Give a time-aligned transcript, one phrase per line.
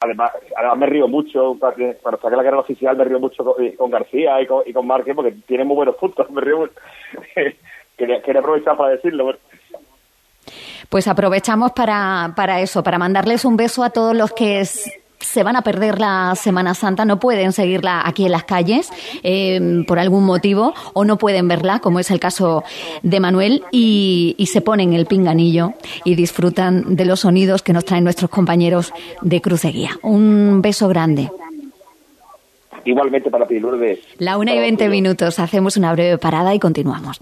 [0.00, 4.40] Además, además me río mucho, cuando saqué la carrera oficial me río mucho con, García
[4.42, 4.72] y con, y
[5.14, 6.30] porque tiene muy buenos puntos.
[6.36, 6.68] Me río
[7.96, 9.34] quería, quería aprovechar para decirlo.
[10.90, 14.60] Pues aprovechamos para, para eso, para mandarles un beso a todos los que
[15.20, 18.90] se van a perder la Semana Santa, no pueden seguirla aquí en las calles
[19.22, 22.64] eh, por algún motivo o no pueden verla, como es el caso
[23.02, 25.74] de Manuel, y, se ponen el pinganillo
[26.04, 29.90] y disfrutan de los sonidos que nos traen nuestros compañeros de Cruceguía.
[30.02, 31.30] Un beso grande.
[32.84, 33.98] Igualmente para ti, Lourdes.
[34.18, 35.40] La una y veinte minutos.
[35.40, 37.20] Hacemos una breve parada y continuamos.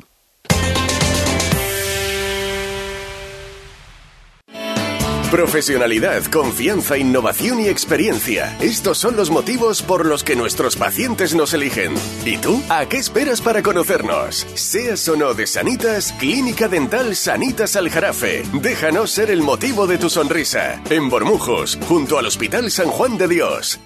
[5.34, 8.56] Profesionalidad, confianza, innovación y experiencia.
[8.60, 11.92] Estos son los motivos por los que nuestros pacientes nos eligen.
[12.24, 12.62] ¿Y tú?
[12.68, 14.46] ¿A qué esperas para conocernos?
[14.54, 18.44] Seas o no de Sanitas, Clínica Dental Sanitas Aljarafe.
[18.52, 20.80] Déjanos ser el motivo de tu sonrisa.
[20.88, 23.80] En Bormujos, junto al Hospital San Juan de Dios.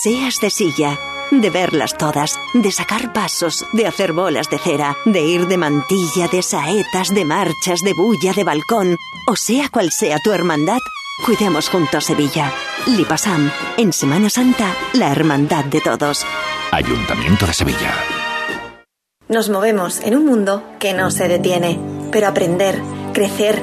[0.00, 0.98] Seas de silla
[1.40, 6.28] de verlas todas, de sacar pasos, de hacer bolas de cera, de ir de mantilla,
[6.28, 10.80] de saetas, de marchas, de bulla, de balcón, o sea cual sea tu hermandad,
[11.24, 12.52] cuidemos juntos Sevilla.
[12.86, 16.26] Lipasam, en Semana Santa, la hermandad de todos.
[16.70, 17.94] Ayuntamiento de Sevilla.
[19.28, 22.82] Nos movemos en un mundo que no se detiene, pero aprender,
[23.14, 23.62] crecer,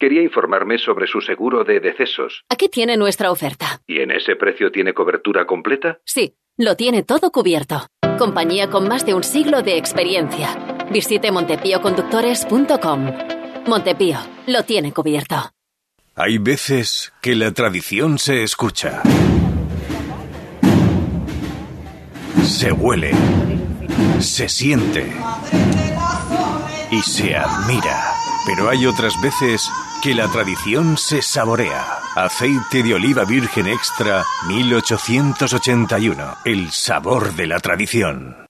[0.00, 2.42] Quería informarme sobre su seguro de decesos.
[2.48, 3.82] Aquí tiene nuestra oferta.
[3.86, 6.00] ¿Y en ese precio tiene cobertura completa?
[6.06, 7.86] Sí, lo tiene todo cubierto.
[8.18, 10.56] Compañía con más de un siglo de experiencia.
[10.90, 13.12] Visite montepíoconductores.com.
[13.66, 14.16] Montepío,
[14.46, 15.36] lo tiene cubierto.
[16.14, 19.02] Hay veces que la tradición se escucha.
[22.42, 23.12] Se huele.
[24.18, 25.12] Se siente.
[26.90, 28.14] Y se admira.
[28.46, 29.70] Pero hay otras veces
[30.02, 31.98] que la tradición se saborea.
[32.16, 36.38] Aceite de oliva virgen extra 1881.
[36.44, 38.49] El sabor de la tradición.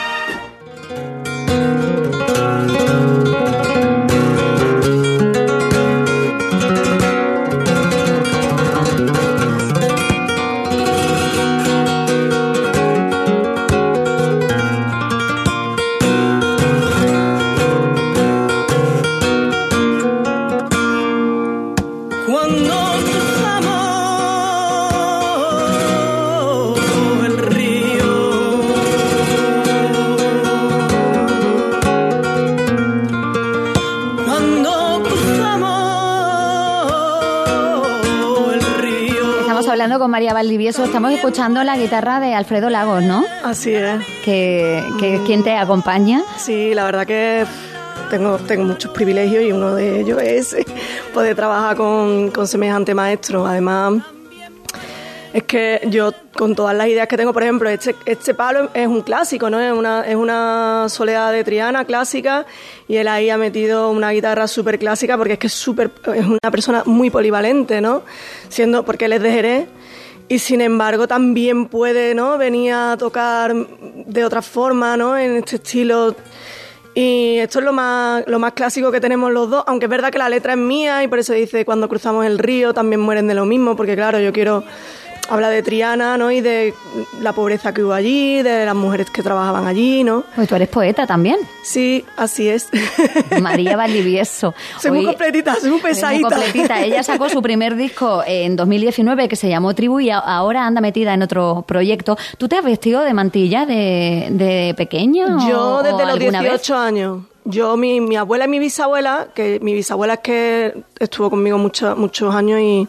[40.21, 43.25] María Valdivieso, estamos escuchando la guitarra de Alfredo Lagos, ¿no?
[43.43, 44.05] Así es.
[44.23, 46.21] Que, que ¿Quién te acompaña?
[46.37, 47.43] Sí, la verdad que
[48.11, 50.55] tengo, tengo muchos privilegios y uno de ellos es
[51.15, 53.47] poder trabajar con, con semejante maestro.
[53.47, 54.03] Además,
[55.33, 58.85] Es que yo, con todas las ideas que tengo, por ejemplo, este, este palo es
[58.85, 59.59] un clásico, ¿no?
[59.59, 62.45] Es una, es una soledad de Triana clásica
[62.87, 66.27] y él ahí ha metido una guitarra súper clásica porque es que es, super, es
[66.27, 68.03] una persona muy polivalente, ¿no?
[68.49, 69.67] Siendo, porque él es de Jerez
[70.31, 72.37] y sin embargo también puede, ¿no?
[72.37, 75.17] Venir a tocar de otra forma, ¿no?
[75.17, 76.15] En este estilo
[76.93, 80.09] y esto es lo más, lo más clásico que tenemos los dos, aunque es verdad
[80.09, 83.27] que la letra es mía y por eso dice cuando cruzamos el río también mueren
[83.27, 84.63] de lo mismo, porque claro, yo quiero
[85.29, 86.31] habla de Triana, ¿no?
[86.31, 86.73] Y de
[87.19, 90.23] la pobreza que hubo allí, de las mujeres que trabajaban allí, ¿no?
[90.35, 91.37] Pues tú eres poeta también.
[91.63, 92.69] Sí, así es.
[93.41, 94.53] María Valdivieso.
[94.79, 96.27] Soy muy completita, soy muy pesadita.
[96.27, 96.81] Muy completita.
[96.81, 101.13] Ella sacó su primer disco en 2019 que se llamó Tribu y ahora anda metida
[101.13, 102.17] en otro proyecto.
[102.37, 105.37] ¿Tú te has vestido de mantilla de, de pequeña?
[105.47, 107.23] Yo desde los 18 años.
[107.43, 111.97] Yo, mi, mi abuela y mi bisabuela, que mi bisabuela es que estuvo conmigo muchos
[111.97, 112.87] muchos años y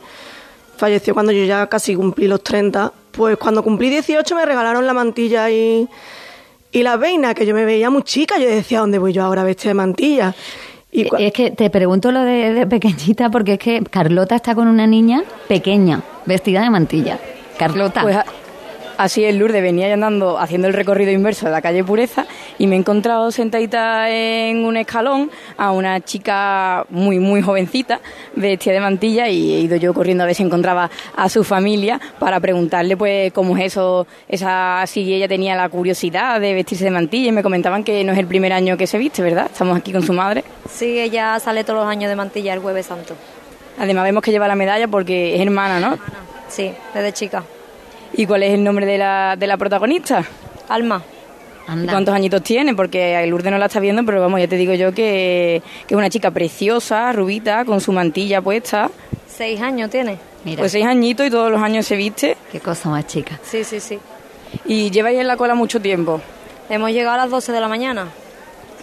[0.82, 2.92] falleció cuando yo ya casi cumplí los 30.
[3.12, 5.88] Pues cuando cumplí 18 me regalaron la mantilla y,
[6.72, 8.36] y la veina, que yo me veía muy chica.
[8.36, 10.34] Yo decía, ¿dónde voy yo ahora vestida de mantilla?
[10.90, 14.88] Y es que te pregunto lo de, pequeñita porque es que Carlota está con una
[14.88, 17.16] niña pequeña, vestida de mantilla.
[17.56, 18.02] Carlota.
[18.02, 18.16] Pues
[18.98, 22.26] Así es, Lourdes, venía andando haciendo el recorrido inverso de la calle Pureza
[22.58, 28.00] y me he encontrado sentadita en un escalón a una chica muy, muy jovencita,
[28.36, 32.00] vestida de mantilla, y he ido yo corriendo a ver si encontraba a su familia
[32.18, 36.90] para preguntarle, pues, cómo es eso, esa, si ella tenía la curiosidad de vestirse de
[36.90, 39.46] mantilla y me comentaban que no es el primer año que se viste, ¿verdad?
[39.50, 40.44] Estamos aquí con su madre.
[40.70, 43.14] Sí, ella sale todos los años de mantilla el Jueves Santo.
[43.78, 45.98] Además vemos que lleva la medalla porque es hermana, ¿no?
[46.48, 47.42] Sí, desde chica.
[48.14, 50.24] ¿Y cuál es el nombre de la, de la protagonista?
[50.68, 51.02] Alma.
[51.64, 52.74] ¿Cuántos añitos tiene?
[52.74, 55.96] Porque Lourdes no la está viendo, pero vamos, ya te digo yo que, que es
[55.96, 58.90] una chica preciosa, rubita, con su mantilla puesta.
[59.28, 60.18] Seis años tiene.
[60.44, 60.58] Mira.
[60.58, 62.36] Pues seis añitos y todos los años se viste.
[62.50, 63.38] Qué cosa más chica.
[63.44, 63.98] Sí, sí, sí.
[64.66, 66.20] ¿Y lleváis en la cola mucho tiempo?
[66.68, 68.08] Hemos llegado a las 12 de la mañana.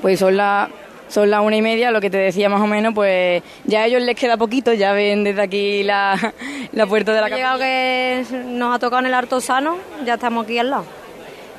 [0.02, 0.70] Pues son las
[1.10, 3.86] son las una y media, lo que te decía más o menos, pues ya a
[3.88, 6.34] ellos les queda poquito, ya ven desde aquí la,
[6.72, 7.36] la puerta de la casa.
[7.36, 10.86] llegado que nos ha tocado en el Artosano, ya estamos aquí al lado.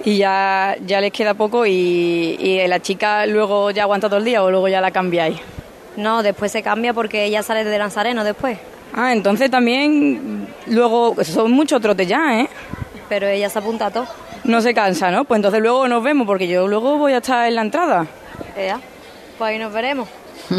[0.03, 1.71] Y ya, ya les queda poco y,
[2.41, 5.39] y la chica luego ya aguanta todo el día o luego ya la cambiáis.
[5.97, 8.57] No, después se cambia porque ella sale de Lanzareno después.
[8.95, 12.49] Ah, entonces también luego son muchos trotes ya, ¿eh?
[13.09, 14.07] Pero ella se apunta a todo.
[14.45, 15.25] No se cansa, ¿no?
[15.25, 18.07] Pues entonces luego nos vemos porque yo luego voy a estar en la entrada.
[18.57, 18.81] Ya.
[19.41, 20.09] Pues ahí nos veremos.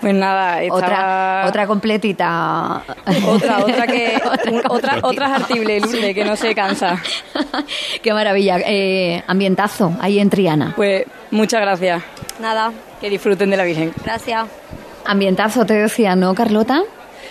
[0.00, 2.84] Pues nada, otra otra completita.
[3.26, 4.16] Otra, otra que
[4.68, 7.02] otra, otra, artible, Lourdes, que no se cansa.
[8.02, 8.58] Qué maravilla.
[8.64, 10.72] Eh, ambientazo ahí en Triana.
[10.76, 12.00] Pues muchas gracias.
[12.38, 12.70] Nada.
[13.00, 13.92] Que disfruten de la Virgen.
[14.04, 14.46] Gracias.
[15.04, 16.84] Ambientazo te decía, ¿no, Carlota?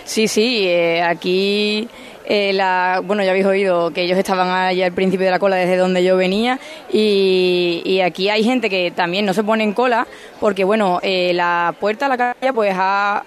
[0.04, 1.88] Sí, sí, eh, aquí
[2.30, 5.56] eh, la, bueno, ya habéis oído que ellos estaban allá al principio de la cola
[5.56, 6.60] desde donde yo venía
[6.92, 10.06] y, aquí hay gente que también no se pone en cola
[10.38, 13.24] porque, bueno, eh, la puerta a la calle pues ha,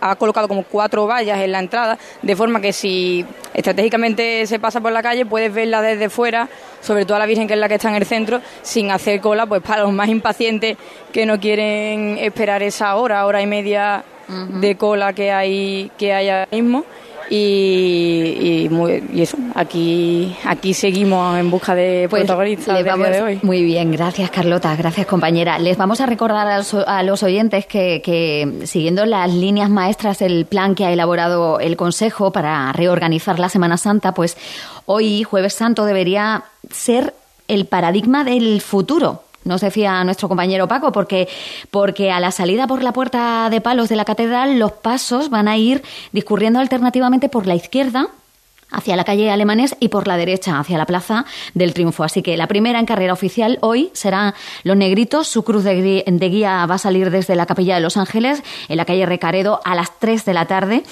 [0.00, 4.80] ha, colocado como cuatro vallas en la entrada, de forma que si estratégicamente se pasa
[4.80, 6.48] por la calle puedes verla desde fuera,
[6.80, 9.20] sobre todo a la Virgen que es la que está en el centro, sin hacer
[9.20, 10.78] cola, pues para los más impacientes
[11.12, 16.30] que no quieren esperar esa hora, hora y media de cola que hay, que hay
[16.30, 16.84] ahora mismo.
[17.30, 18.68] Y,
[19.12, 23.40] y, eso, aquí, aquí seguimos en busca de pues protagonistas de hoy.
[23.42, 25.58] Muy bien, gracias Carlota, gracias compañera.
[25.58, 30.74] Les vamos a recordar a los, oyentes que, que, siguiendo las líneas maestras del plan
[30.74, 34.36] que ha elaborado el Consejo para reorganizar la Semana Santa, pues
[34.86, 37.14] hoy, jueves santo, debería ser
[37.46, 41.28] el paradigma del futuro nos decía nuestro compañero Paco, porque,
[41.70, 45.48] porque a la salida por la puerta de palos de la catedral los pasos van
[45.48, 48.08] a ir discurriendo alternativamente por la izquierda
[48.70, 52.04] hacia la calle Alemanes y por la derecha hacia la Plaza del Triunfo.
[52.04, 55.28] Así que la primera en carrera oficial hoy será Los Negritos.
[55.28, 58.84] Su cruz de guía va a salir desde la Capilla de Los Ángeles en la
[58.84, 60.82] calle Recaredo a las 3 de la tarde.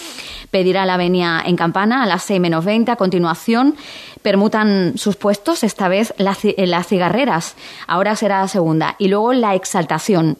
[0.50, 2.92] Pedirá la venia en campana a las 6 menos 20.
[2.92, 3.76] A continuación
[4.22, 7.56] permutan sus puestos, esta vez las, las cigarreras.
[7.86, 8.96] Ahora será la segunda.
[8.98, 10.38] Y luego la exaltación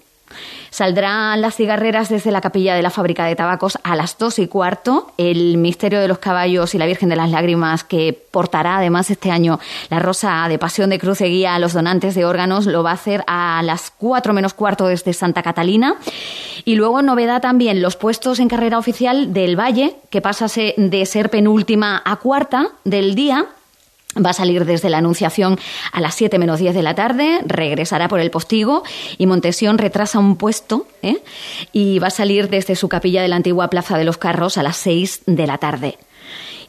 [0.70, 4.46] Saldrán las cigarreras desde la capilla de la fábrica de tabacos a las dos y
[4.46, 5.12] cuarto.
[5.16, 9.30] El misterio de los caballos y la Virgen de las Lágrimas, que portará además este
[9.30, 12.82] año la rosa de pasión de cruz de guía a los donantes de órganos, lo
[12.82, 15.96] va a hacer a las cuatro menos cuarto desde Santa Catalina.
[16.64, 21.30] Y luego, novedad también, los puestos en carrera oficial del Valle, que pasa de ser
[21.30, 23.46] penúltima a cuarta del día
[24.24, 25.58] Va a salir desde la Anunciación
[25.92, 28.82] a las 7 menos 10 de la tarde, regresará por el postigo
[29.18, 31.22] y Montesión retrasa un puesto ¿eh?
[31.72, 34.62] y va a salir desde su capilla de la antigua Plaza de los Carros a
[34.62, 35.98] las 6 de la tarde.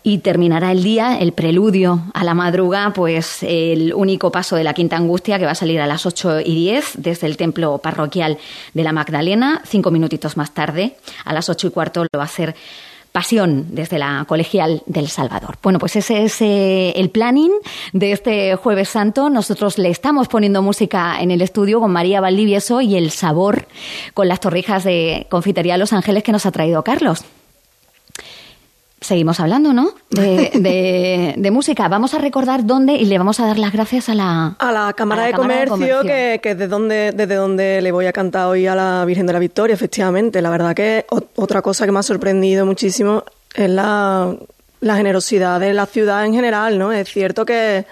[0.04, 4.74] Y terminará el día, el preludio a la madruga, pues el único paso de la
[4.74, 8.38] Quinta Angustia que va a salir a las 8 y 10 desde el templo parroquial
[8.74, 9.62] de la Magdalena.
[9.66, 12.56] Cinco minutitos más tarde, a las 8 y cuarto, lo va a hacer
[13.18, 15.58] Pasión desde la Colegial del Salvador.
[15.64, 17.50] Bueno, pues ese es eh, el planning
[17.92, 19.32] de este Jueves Santo.
[19.32, 23.66] Nosotros le estamos poniendo música en el estudio con María Valdivieso y el sabor
[24.14, 27.26] con las torrijas de Confitería Los Ángeles que nos ha traído Carlos.
[29.00, 29.92] Seguimos hablando, ¿no?
[30.10, 31.88] De, de, música.
[31.88, 34.56] Vamos a recordar dónde y le vamos a dar las gracias a la...
[34.58, 38.48] A la Cámara, de, Comercio, que, que es donde, desde donde le voy a cantar
[38.48, 40.42] hoy a la Virgen de la Victoria, efectivamente.
[40.42, 43.24] La verdad que otra cosa que me ha sorprendido muchísimo
[43.54, 44.36] es la,
[44.82, 46.92] la generosidad de la ciudad en general, ¿no?
[46.92, 47.86] Es cierto que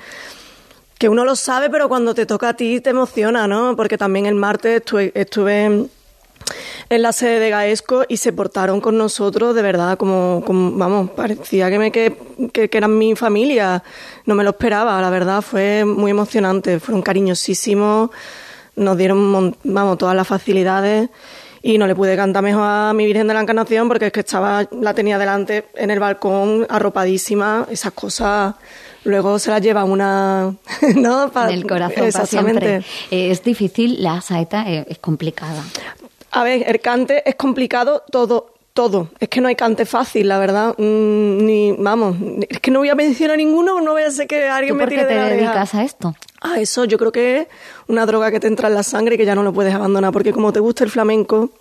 [0.97, 3.75] que uno lo sabe, pero cuando te toca a ti te emociona, ¿no?
[3.75, 5.87] Porque también el martes estuve, estuve
[6.89, 11.69] en la sede de Gaesco y se portaron con nosotros de verdad como, vamos, parecía
[11.69, 12.15] que, me, que,
[12.51, 13.83] que, eran mi familia.
[14.25, 18.09] No me lo esperaba, la verdad, fue muy emocionante, fueron cariñosísimos,
[18.75, 21.09] nos dieron, vamos, todas las facilidades
[21.61, 24.19] y no le pude cantar mejor a mi Virgen de la Encarnación porque es que
[24.19, 28.55] estaba, la tenía delante en el balcón, arropadísima, esas cosas
[29.03, 30.55] luego se las lleva una
[30.95, 32.83] no en el corazón exactamente.
[33.09, 35.63] Es difícil la saeta es complicada
[36.35, 39.07] a ver, el cante es complicado todo, todo.
[39.21, 40.75] Es que no hay cante fácil, la verdad.
[40.77, 42.17] Mm, ni, vamos,
[42.49, 45.05] es que no voy a mencionar ninguno, no voy a ser que alguien me tire
[45.05, 46.13] de la te dedicas a esto?
[46.41, 47.47] A eso yo creo que es
[47.87, 50.11] una droga que te entra en la sangre y que ya no lo puedes abandonar,
[50.11, 51.51] porque como te gusta el flamenco,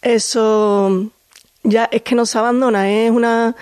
[0.00, 1.10] eso
[1.62, 3.54] ya es que no se abandona, es una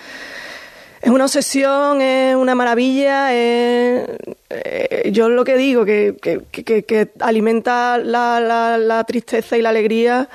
[1.05, 4.09] es una obsesión, es una maravilla, es,
[4.49, 8.41] eh, yo lo que digo, que, que, alimenta la,
[8.79, 10.31] la, tristeza y la alegría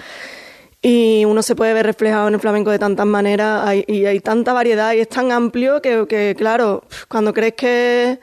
[0.80, 4.54] y uno se puede ver reflejado en el flamenco de tantas maneras y hay tanta
[4.54, 8.20] variedad y es tan amplio que, claro, cuando crees que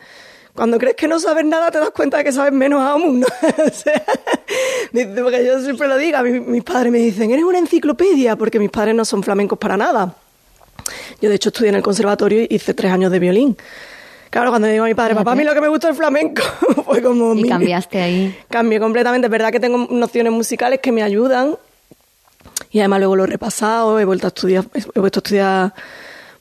[0.54, 3.26] cuando crees que no sabes nada te das cuenta de que sabes menos aún, ¿no?
[5.22, 8.94] porque yo siempre lo digo, mis padres me dicen, eres una enciclopedia, porque mis padres
[8.94, 10.14] no son flamencos para nada.
[11.20, 13.56] Yo, de hecho, estudié en el conservatorio y hice tres años de violín.
[14.30, 15.96] Claro, cuando digo a mi padre, papá, a mí lo que me gusta es el
[15.96, 16.42] flamenco,
[16.84, 17.34] fue como...
[17.34, 18.36] Y cambiaste ahí.
[18.50, 19.26] Cambié completamente.
[19.26, 21.56] Es verdad que tengo nociones musicales que me ayudan
[22.70, 25.74] y además luego lo he repasado, he vuelto a estudiar, he vuelto a estudiar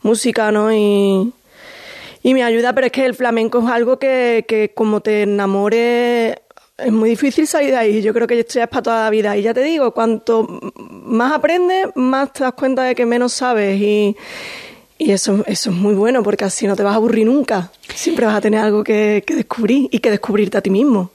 [0.01, 0.73] música, ¿no?
[0.73, 1.33] Y,
[2.23, 6.41] y me ayuda, pero es que el flamenco es algo que, que como te enamore
[6.77, 8.01] es muy difícil salir de ahí.
[8.01, 9.37] Yo creo que esto ya es para toda la vida.
[9.37, 13.79] Y ya te digo, cuanto más aprendes, más te das cuenta de que menos sabes.
[13.79, 14.15] Y,
[14.97, 17.71] y eso, eso es muy bueno, porque así no te vas a aburrir nunca.
[17.93, 21.11] Siempre vas a tener algo que, descubrir y que descubrirte a ti mismo.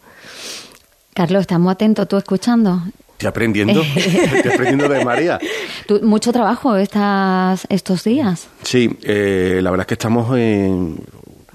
[1.15, 2.83] Carlos, estás muy atento tú escuchando.
[3.13, 5.39] Estoy aprendiendo, estoy aprendiendo de María.
[6.03, 8.49] ¿Mucho trabajo estas, estos días?
[8.63, 10.97] Sí, eh, la verdad es que estamos en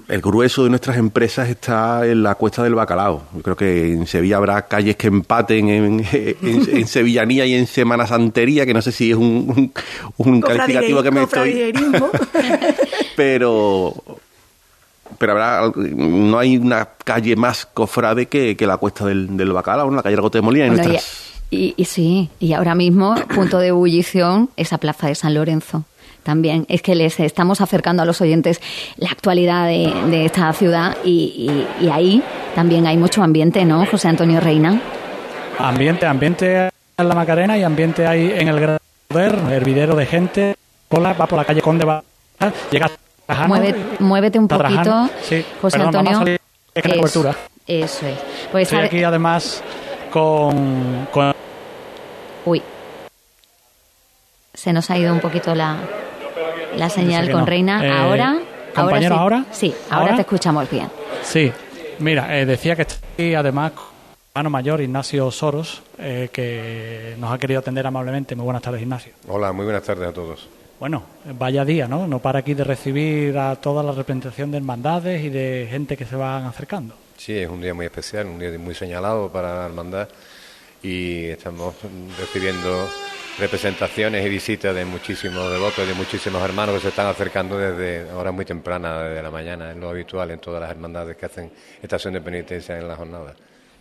[0.08, 3.22] el grueso de nuestras empresas está en la cuesta del bacalao.
[3.34, 8.06] Yo creo que en Sevilla habrá calles que empaten en, en, Sevillanía y en Semana
[8.06, 9.72] Santería, que no sé si es un,
[10.16, 11.72] un, calificativo que me estoy...
[13.16, 13.94] pero
[15.18, 19.90] pero habrá, no hay una calle más cofrade que, que la cuesta del, del bacalao,
[19.90, 20.74] la calle Argote de Molina.
[21.50, 25.84] y, y, sí, y ahora mismo, punto de ebullición, esa plaza de San Lorenzo
[26.26, 26.66] también.
[26.68, 28.60] Es que les estamos acercando a los oyentes
[28.96, 32.22] la actualidad de, esta ciudad y, ahí
[32.54, 34.80] también hay mucho ambiente, ¿no, José Antonio Reina?
[35.58, 36.68] Ambiente, ambiente
[36.98, 38.78] en la Macarena y ambiente ahí en el Gran
[39.08, 40.56] Poder, hervidero de gente.
[40.88, 42.02] Cola, va por la calle Conde, va,
[42.70, 42.90] llega
[43.28, 43.48] a
[44.00, 45.08] muévete un poquito,
[45.62, 46.22] José Antonio.
[46.74, 47.34] eso,
[47.66, 48.18] eso es.
[48.50, 49.62] Pues Estoy aquí además
[50.10, 51.32] con, con...
[52.44, 52.62] Uy.
[54.54, 55.76] Se nos ha ido un poquito la
[56.76, 57.84] la señal con Reina.
[57.84, 58.38] Eh, ahora.
[58.74, 59.74] ¿Compañero ahora, sí.
[59.88, 60.88] ahora, te escuchamos bien.
[61.22, 61.50] Sí,
[61.98, 63.84] mira, eh, decía que estoy además con
[64.34, 68.36] hermano mayor Ignacio Soros, eh, que nos ha querido atender amablemente.
[68.36, 69.14] Muy buenas tardes, Ignacio.
[69.28, 70.46] Hola, muy buenas tardes a todos.
[70.78, 71.04] Bueno,
[71.38, 72.06] vaya día, ¿no?
[72.06, 76.04] No para aquí de recibir a toda la representación de hermandades y de gente que
[76.04, 76.94] se van acercando.
[77.16, 80.06] Sí, es un día muy especial, un día muy señalado para la hermandad
[80.82, 81.74] y estamos
[82.18, 82.88] recibiendo
[83.38, 88.10] representaciones y visitas de muchísimos devotos y de muchísimos hermanos que se están acercando desde
[88.12, 91.50] horas muy tempranas, desde la mañana, es lo habitual en todas las hermandades que hacen
[91.82, 93.34] estación de penitencia en la jornada.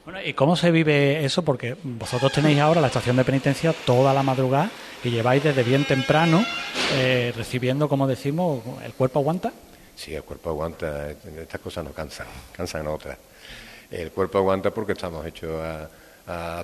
[0.04, 1.44] Bueno, ¿y cómo se vive eso?
[1.44, 4.70] Porque vosotros tenéis ahora la estación de penitencia toda la madrugada
[5.04, 6.46] y lleváis desde bien temprano
[6.94, 9.52] eh, recibiendo, como decimos, el cuerpo aguanta.
[9.96, 13.18] Sí, el cuerpo aguanta, estas cosas no cansan, cansan otras.
[13.90, 15.90] El cuerpo aguanta porque estamos hechos a,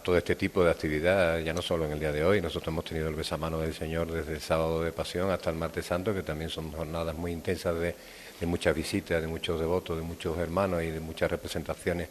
[0.03, 2.85] todo este tipo de actividad, ya no solo en el día de hoy, nosotros hemos
[2.85, 6.23] tenido el besamano del Señor desde el sábado de pasión hasta el martes santo, que
[6.23, 7.95] también son jornadas muy intensas de,
[8.45, 12.09] muchas visitas, de muchos devotos, de muchos hermanos y de muchas representaciones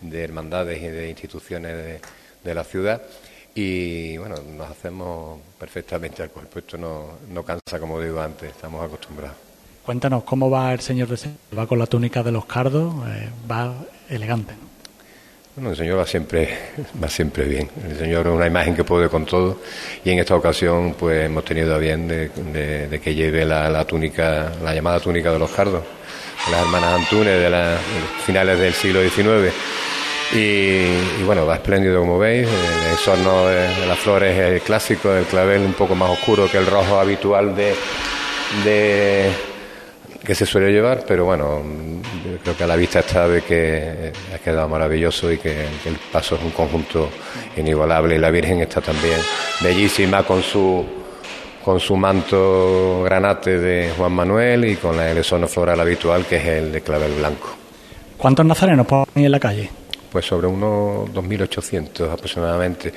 [0.00, 2.00] de hermandades y de instituciones
[2.42, 3.02] de, la ciudad.
[3.54, 8.82] Y bueno, nos hacemos perfectamente al cuerpo, esto no, no cansa como digo antes, estamos
[8.82, 9.36] acostumbrados.
[9.84, 12.94] Cuéntanos cómo va el señor de ¿Va con la túnica de los cardos?
[13.08, 13.74] Eh, ¿Va
[14.08, 14.54] elegante?
[15.56, 16.50] Bueno, el Señor va siempre,
[17.02, 17.70] va siempre bien.
[17.88, 19.58] El Señor es una imagen que puede con todo
[20.04, 24.74] y en esta ocasión pues hemos tenido a bien de, que lleve la, túnica, la
[24.74, 25.82] llamada túnica de los cardos,
[26.44, 27.80] de las hermanas Antunes de, las
[28.26, 29.50] finales del siglo XIX.
[30.34, 35.10] Y, bueno, va espléndido como veis, el exorno de, de las flores es el clásico,
[35.14, 37.72] el clavel un poco más oscuro que el rojo habitual de
[40.26, 41.62] que se suele llevar, pero bueno,
[42.42, 46.34] creo que a la vista está de que ha quedado maravilloso y que, el paso
[46.34, 47.08] es un conjunto
[47.56, 49.20] inigualable y la Virgen está también
[49.62, 50.84] bellísima con su
[51.64, 56.46] con su manto granate de Juan Manuel y con el esono floral habitual que es
[56.46, 57.56] el de clavel blanco.
[58.16, 59.68] ¿Cuántos nazarenos ponen en la calle?
[60.12, 62.92] Pues sobre unos 2.800 aproximadamente,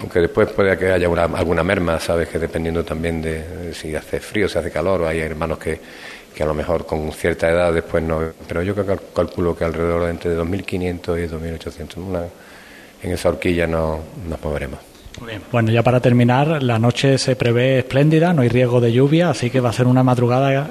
[0.00, 4.48] aunque después puede que haya alguna merma, sabes que dependiendo también de si hace frío,
[4.48, 5.78] si hace calor, hay hermanos que,
[6.36, 8.74] que a lo mejor con cierta edad después no, pero yo
[9.14, 12.26] calculo que alrededor de entre 2.500 y 2.800,
[13.02, 14.78] en esa horquilla no, nos moveremos.
[15.18, 15.42] Muy bien.
[15.50, 19.48] Bueno, ya para terminar, la noche se prevé espléndida, no hay riesgo de lluvia, así
[19.48, 20.68] que va a ser una madrugada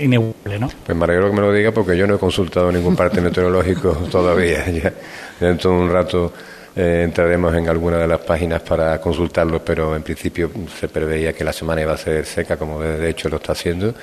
[0.00, 0.70] inigualable, ¿no?
[0.86, 3.90] Pues me alegro que me lo diga porque yo no he consultado ningún parte meteorológico
[4.10, 4.64] todavía.
[4.70, 4.90] Ya,
[5.38, 6.32] dentro de un rato
[6.76, 11.44] eh, entraremos en alguna de las páginas para consultarlo, pero en principio se preveía que
[11.44, 13.94] la semana iba a ser seca, como de hecho lo está haciendo,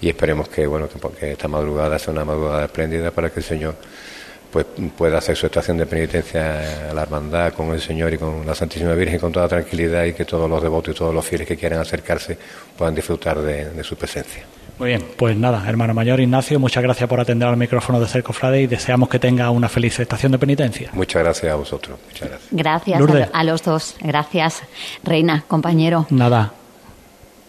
[0.00, 3.76] y esperemos que bueno que, esta madrugada sea una madrugada espléndida para que el Señor
[4.50, 8.46] pues pueda hacer su estación de penitencia a la hermandad con el Señor y con
[8.46, 11.46] la Santísima Virgen con toda tranquilidad y que todos los devotos y todos los fieles
[11.46, 12.38] que quieran acercarse
[12.76, 14.44] puedan disfrutar de su presencia.
[14.78, 18.62] Muy bien, pues nada, hermano mayor Ignacio, muchas gracias por atender al micrófono de Cercofrade
[18.62, 20.90] y deseamos que tenga una feliz estación de penitencia.
[20.92, 21.98] Muchas gracias a vosotros.
[22.06, 22.50] Muchas gracias.
[22.52, 23.96] Gracias a, los dos.
[24.00, 24.62] Gracias,
[25.02, 26.06] Reina, compañero.
[26.10, 26.52] Nada,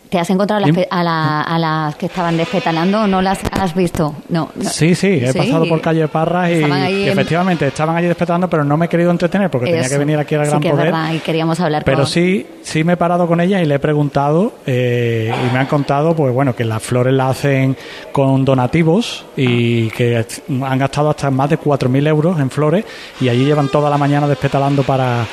[0.09, 4.15] ¿Te has encontrado a, las que estaban despetalando o no las has visto?
[4.29, 4.49] No.
[4.59, 8.87] Sí, sí, he pasado por calle Parras y, efectivamente estaban allí despetalando, pero no me
[8.87, 10.95] he querido entretener porque tenía que venir aquí al Gran sí Poder.
[11.13, 14.53] y queríamos hablar Pero sí, sí me he parado con ella y le he preguntado
[14.65, 17.77] eh, y me han contado, pues bueno, que las flores las hacen
[18.11, 22.83] con donativos y que han gastado hasta más de 4.000 euros en flores
[23.21, 25.27] y allí llevan toda la mañana despetalando para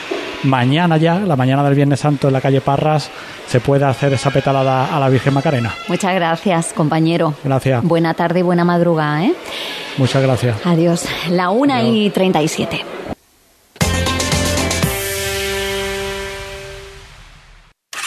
[0.46, 3.10] mañana ya, la mañana del Viernes Santo en la calle Parras,
[3.46, 5.74] se pueda hacer esa petalada a la Virgen Macarena.
[5.88, 7.34] Muchas gracias, compañero.
[7.44, 7.82] Gracias.
[7.82, 9.34] Buena tarde y buena madrugada, ¿eh?
[9.98, 10.56] Muchas gracias.
[10.64, 11.04] Adiós.
[11.30, 12.84] La una y treinta y siete.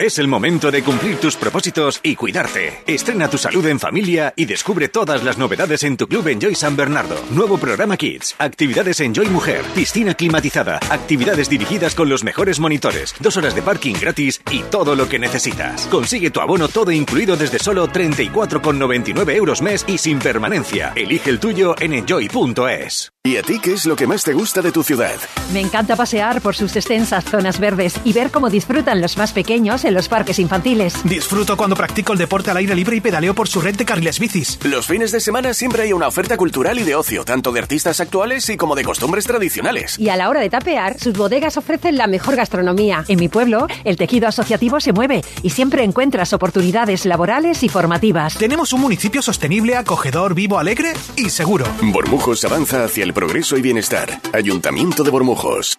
[0.00, 2.72] Es el momento de cumplir tus propósitos y cuidarte.
[2.86, 6.74] Estrena tu salud en familia y descubre todas las novedades en tu club Enjoy San
[6.74, 7.22] Bernardo.
[7.32, 13.36] Nuevo programa Kids, actividades Enjoy Mujer, piscina climatizada, actividades dirigidas con los mejores monitores, dos
[13.36, 15.86] horas de parking gratis y todo lo que necesitas.
[15.88, 20.94] Consigue tu abono todo incluido desde solo 34,99 euros mes y sin permanencia.
[20.96, 23.12] Elige el tuyo en enjoy.es.
[23.22, 25.16] ¿Y a ti qué es lo que más te gusta de tu ciudad?
[25.52, 29.84] Me encanta pasear por sus extensas zonas verdes y ver cómo disfrutan los más pequeños
[29.90, 30.94] en los parques infantiles.
[31.04, 34.18] Disfruto cuando practico el deporte al aire libre y pedaleo por su red de carriles
[34.18, 34.58] bicis.
[34.64, 38.00] Los fines de semana siempre hay una oferta cultural y de ocio, tanto de artistas
[38.00, 39.98] actuales y como de costumbres tradicionales.
[39.98, 43.04] Y a la hora de tapear, sus bodegas ofrecen la mejor gastronomía.
[43.08, 48.36] En mi pueblo, el tejido asociativo se mueve y siempre encuentras oportunidades laborales y formativas.
[48.36, 51.66] Tenemos un municipio sostenible, acogedor, vivo, alegre y seguro.
[51.82, 54.20] Bormujos avanza hacia el progreso y bienestar.
[54.32, 55.78] Ayuntamiento de Bormujos.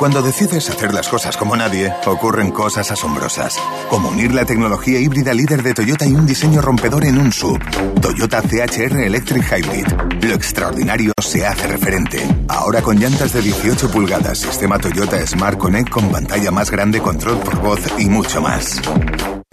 [0.00, 3.58] Cuando decides hacer las cosas como nadie, ocurren cosas asombrosas.
[3.90, 7.58] Como unir la tecnología híbrida líder de Toyota y un diseño rompedor en un sub.
[8.00, 9.86] Toyota CHR Electric Hybrid.
[10.22, 12.26] Lo extraordinario se hace referente.
[12.48, 17.38] Ahora con llantas de 18 pulgadas, sistema Toyota Smart Connect con pantalla más grande, control
[17.40, 18.80] por voz y mucho más.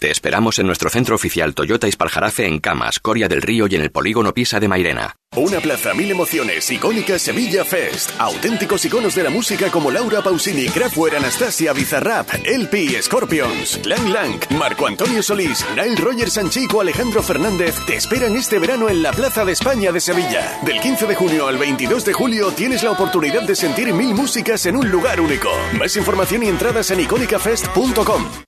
[0.00, 3.82] Te esperamos en nuestro centro oficial Toyota Ispaljarafe en Camas, Coria del Río y en
[3.82, 5.16] el polígono Pisa de Mairena.
[5.34, 8.12] Una plaza, mil emociones, icónica Sevilla Fest.
[8.16, 14.40] Auténticos iconos de la música como Laura Pausini, Kraftwerk, Anastasia, Bizarrap, LP, Scorpions, Lang Lang,
[14.56, 19.44] Marco Antonio Solís, Nile Roger Sanchico, Alejandro Fernández te esperan este verano en la Plaza
[19.44, 20.60] de España de Sevilla.
[20.64, 24.64] Del 15 de junio al 22 de julio tienes la oportunidad de sentir mil músicas
[24.66, 25.50] en un lugar único.
[25.76, 28.47] Más información y entradas en icónicafest.com.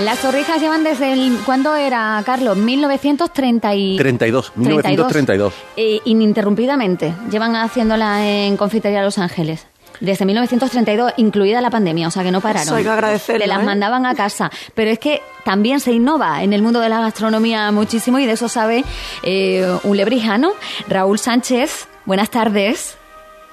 [0.00, 1.38] Las torrijas llevan desde el...
[1.46, 2.54] ¿Cuándo era, Carlos?
[2.58, 3.96] 1930 y...
[3.96, 5.54] 32, 1932.
[5.74, 7.14] Eh, ininterrumpidamente.
[7.30, 9.66] Llevan haciéndola en Confitería Los Ángeles.
[10.00, 12.66] Desde 1932, incluida la pandemia, o sea que no pararon.
[12.66, 13.64] Eso hay que agradecerlo, Le las ¿eh?
[13.64, 14.50] mandaban a casa.
[14.74, 18.32] Pero es que también se innova en el mundo de la gastronomía muchísimo y de
[18.32, 18.84] eso sabe
[19.22, 20.52] eh, un lebrijano,
[20.88, 21.88] Raúl Sánchez.
[22.04, 22.98] Buenas tardes.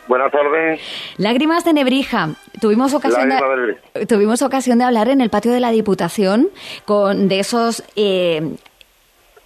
[0.07, 0.81] Buenas tardes.
[1.17, 2.29] Lágrimas de Nebrija.
[2.59, 4.07] Tuvimos ocasión, Lágrimas de de, Nebrija.
[4.07, 6.49] tuvimos ocasión de hablar en el patio de la Diputación
[6.85, 8.55] con de esos eh,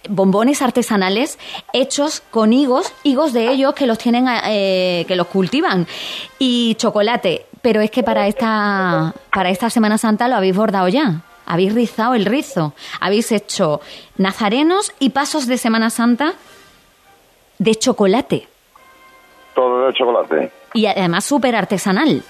[0.08, 1.38] bombones artesanales
[1.72, 5.86] hechos con higos, higos de ellos que los tienen, eh, que los cultivan
[6.38, 7.46] y chocolate.
[7.62, 11.22] Pero es que para esta para esta Semana Santa lo habéis bordado ya.
[11.46, 12.74] Habéis rizado el rizo.
[13.00, 13.80] Habéis hecho
[14.16, 16.34] nazarenos y pasos de Semana Santa
[17.58, 18.48] de chocolate.
[19.58, 20.52] Todo de chocolate.
[20.74, 22.22] Y además súper artesanal.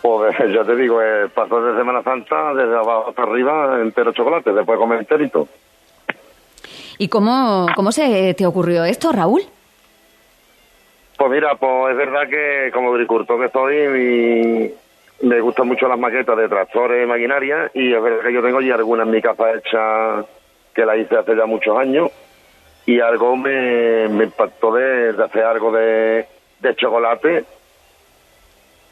[0.00, 4.50] Pues ya te digo, el paso de Semana Santa, desde abajo hasta arriba, entero chocolate,
[4.50, 5.46] después comer enterito.
[6.96, 9.42] ¿Y cómo, cómo se te ocurrió esto, Raúl?
[11.18, 15.98] Pues mira, pues es verdad que como agricultor que soy, y me gustan mucho las
[15.98, 19.20] maquetas de tractores y maquinaria, y es verdad que yo tengo ya algunas en mi
[19.20, 20.24] casa hechas
[20.74, 22.10] que la hice hace ya muchos años,
[22.90, 26.26] y algo me, impactó de, hacer algo de,
[26.74, 27.44] chocolate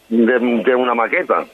[0.09, 1.47] de, una maqueta.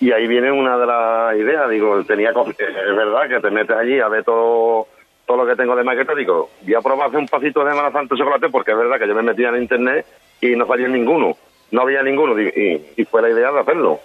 [0.00, 4.00] Y ahí viene una de las ideas, digo, tenía es verdad que te metes allí
[4.00, 4.88] a ver todo,
[5.24, 7.92] todo lo que tengo de maqueta, digo, voy a probar hacer un pasito de Semana
[7.92, 10.04] Santa de chocolate porque es verdad que yo me metía en internet
[10.40, 11.36] y no salía ninguno,
[11.70, 14.00] no había ninguno y fue la idea de hacerlo.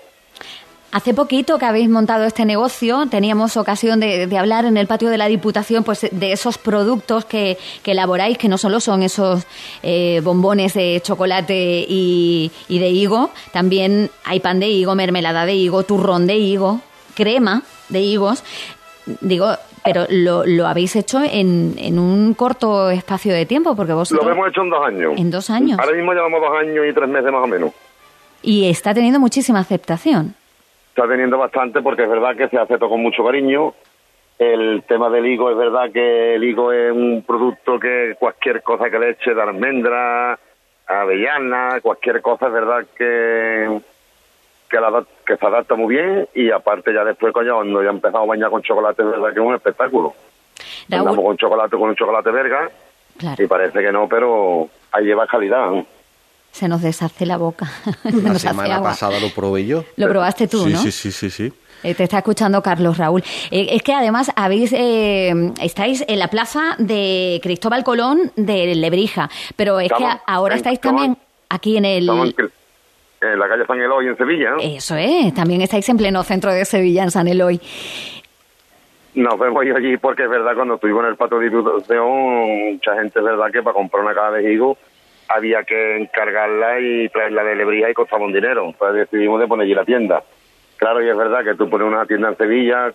[0.93, 5.09] Hace poquito que habéis montado este negocio, teníamos ocasión de, de hablar en el patio
[5.09, 9.45] de la Diputación pues, de esos productos que, que elaboráis, que no solo son esos
[9.83, 15.55] eh, bombones de chocolate y, y de higo, también hay pan de higo, mermelada de
[15.55, 16.81] higo, turrón de higo,
[17.15, 18.43] crema de higos.
[19.21, 19.47] Digo,
[19.85, 24.27] pero lo, lo habéis hecho en, en un corto espacio de tiempo, porque Lo vosotros...
[24.29, 25.13] hemos hecho en dos años.
[25.15, 25.79] En dos años.
[25.79, 27.71] Ahora mismo llevamos dos años y tres meses más o menos.
[28.43, 30.35] Y está teniendo muchísima aceptación.
[31.01, 33.73] Está teniendo bastante porque es verdad que se hace todo con mucho cariño.
[34.37, 38.87] El tema del higo es verdad que el higo es un producto que cualquier cosa
[38.91, 40.37] que le eche de almendra,
[40.85, 43.81] avellana, cualquier cosa es verdad que
[44.69, 48.27] que, la, que se adapta muy bien y aparte ya después coño, cuando ya empezamos
[48.27, 50.13] a bañar con chocolate es verdad que es un espectáculo.
[50.87, 50.99] Raúl.
[50.99, 52.69] Andamos con chocolate con un chocolate verga
[53.17, 53.43] Claro.
[53.43, 55.67] y parece que no, pero ahí lleva calidad.
[56.51, 57.65] Se nos deshace la boca.
[58.03, 58.89] Se La nos hace semana agua.
[58.89, 59.83] pasada lo probé yo.
[59.95, 60.79] Lo probaste tú, sí, ¿no?
[60.79, 61.53] Sí, sí, sí, sí.
[61.83, 63.23] Eh, te está escuchando Carlos Raúl.
[63.49, 69.29] Eh, es que además habéis eh, estáis en la plaza de Cristóbal Colón de Lebrija,
[69.55, 71.17] pero es Estamos que ahora en- estáis estamos- también
[71.49, 72.07] aquí en el...
[72.09, 72.51] En,
[73.31, 74.51] en la calle San Eloy en Sevilla.
[74.51, 74.57] ¿no?
[74.59, 77.59] Eso es, también estáis en pleno centro de Sevilla, en San Eloy.
[79.13, 82.07] Nos vemos yo allí porque es verdad, cuando estuvimos en el patio de diputación,
[82.73, 84.77] mucha gente es verdad que para comprar una caja de higo
[85.35, 88.65] había que encargarla y traerla de Lebrija y costaba un dinero.
[88.65, 90.23] Entonces decidimos de poner allí la tienda.
[90.77, 92.91] Claro, y es verdad que tú pones una tienda en Sevilla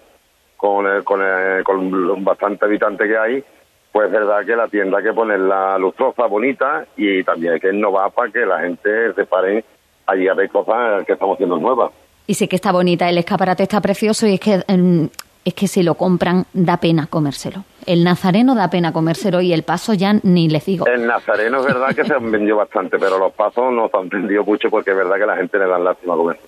[0.56, 3.44] con, el- con, el- con bastante habitantes que hay,
[3.92, 7.72] pues es verdad que la tienda hay que ponerla lustrosa, bonita y también hay que
[7.72, 9.64] innovar para que la gente se pare
[10.06, 11.92] allí a ver cosas que estamos haciendo nuevas.
[12.26, 15.04] Y sí que está bonita, el escaparate está precioso y es que mm,
[15.44, 17.64] es que si lo compran da pena comérselo.
[17.86, 20.86] El nazareno da pena comérselo y el paso ya ni les digo.
[20.86, 24.08] El nazareno es verdad que se han vendido bastante, pero los pasos no se han
[24.08, 26.38] vendido mucho porque es verdad que la gente le da lástima comer.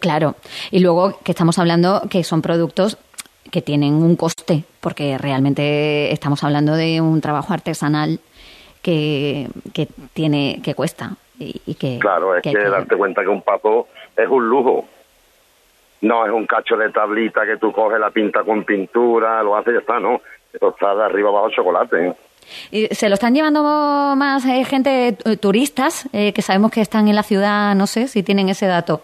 [0.00, 0.34] Claro.
[0.70, 2.98] Y luego que estamos hablando que son productos
[3.50, 8.18] que tienen un coste, porque realmente estamos hablando de un trabajo artesanal
[8.82, 12.96] que, que tiene que cuesta y, y que Claro, es que que, hay que- darte
[12.96, 14.84] cuenta que un paso es un lujo.
[16.02, 19.70] No es un cacho de tablita que tú coges la pinta con pintura, lo haces
[19.72, 20.20] y ya está, no.
[20.60, 22.14] De arriba abajo chocolate.
[22.70, 23.62] Y se lo están llevando
[24.16, 28.06] más eh, gente, eh, turistas, eh, que sabemos que están en la ciudad, no sé
[28.08, 29.02] si tienen ese dato.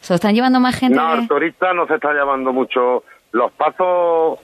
[0.00, 0.96] Se lo están llevando más gente.
[0.96, 3.04] No, de- el turista no se está llevando mucho.
[3.32, 4.38] Los pasos,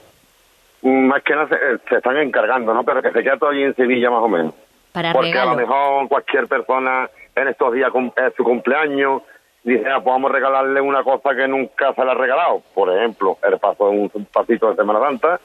[0.83, 1.57] mm, más que nada, se,
[1.88, 2.85] se están encargando, ¿no?
[2.85, 4.53] Pero que se queda todo allí en Sevilla, más o menos.
[4.93, 9.23] para Porque a lo mejor cualquier persona en estos días es su cumpleaños
[9.64, 12.62] dice, ah, pues vamos a regalarle una cosa que nunca se le ha regalado.
[12.75, 15.40] Por ejemplo, el paso un, un pasito de Semana Santa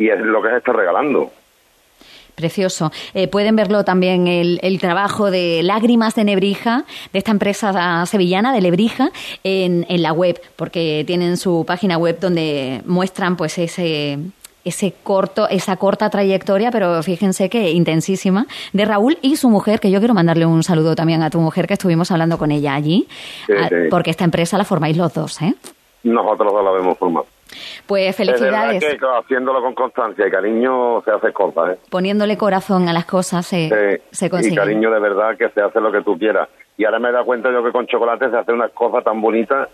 [0.00, 1.30] y es lo que se está regalando.
[2.34, 2.90] Precioso.
[3.12, 8.54] Eh, pueden verlo también el, el trabajo de Lágrimas de Nebrija, de esta empresa sevillana
[8.54, 9.10] de Lebrija,
[9.44, 14.18] en, en la web, porque tienen su página web donde muestran pues ese
[14.62, 19.90] ese corto, esa corta trayectoria, pero fíjense que intensísima, de Raúl y su mujer, que
[19.90, 23.08] yo quiero mandarle un saludo también a tu mujer, que estuvimos hablando con ella allí,
[23.46, 23.74] Sí, ah, sí.
[23.88, 25.54] porque esta empresa la formáis los dos, ¿eh?
[26.02, 27.26] Nosotros no la vemos formado.
[27.86, 31.78] Pues felicidades, Es que haciéndolo con constancia y cariño se hace cosas, ¿eh?
[31.90, 34.56] poniéndole corazón a las cosas se, Sí, se y consigue.
[34.56, 36.48] cariño de verdad que se hace lo que tú quieras.
[36.76, 39.20] Y ahora me he dado cuenta yo que con chocolate se hace unas cosas tan
[39.20, 39.68] bonitas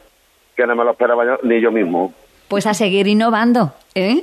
[0.56, 2.12] que no me lo esperaba yo, ni yo mismo.
[2.48, 4.22] Pues a seguir innovando, ¿eh?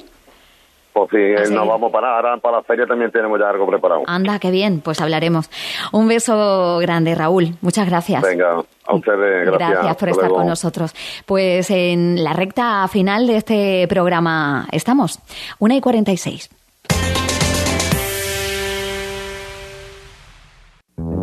[0.93, 1.09] Pues
[1.41, 1.69] Así nos es.
[1.69, 4.03] vamos para ahora para la feria también tenemos ya algo preparado.
[4.05, 5.49] Anda, qué bien, pues hablaremos.
[5.91, 7.55] Un beso grande, Raúl.
[7.61, 8.21] Muchas gracias.
[8.21, 9.69] Venga, a ustedes, gracias.
[9.71, 10.35] Gracias por Hasta estar luego.
[10.35, 10.93] con nosotros.
[11.25, 15.19] Pues en la recta final de este programa estamos.
[15.59, 16.49] Una y 46.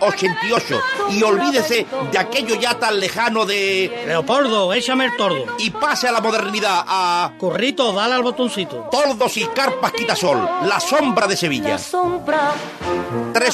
[0.00, 0.80] 88.
[1.10, 4.04] Y olvídese de aquello ya tan lejano de.
[4.06, 5.44] Leopoldo, échame el tordo.
[5.58, 7.32] Y pase a la modernidad a.
[7.38, 8.88] Currito, dale al botoncito.
[8.90, 11.78] Tordos y carpas Quitasol, la sombra de Sevilla.
[11.78, 12.52] Sombra,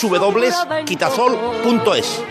[0.03, 2.25] www.quitasol.es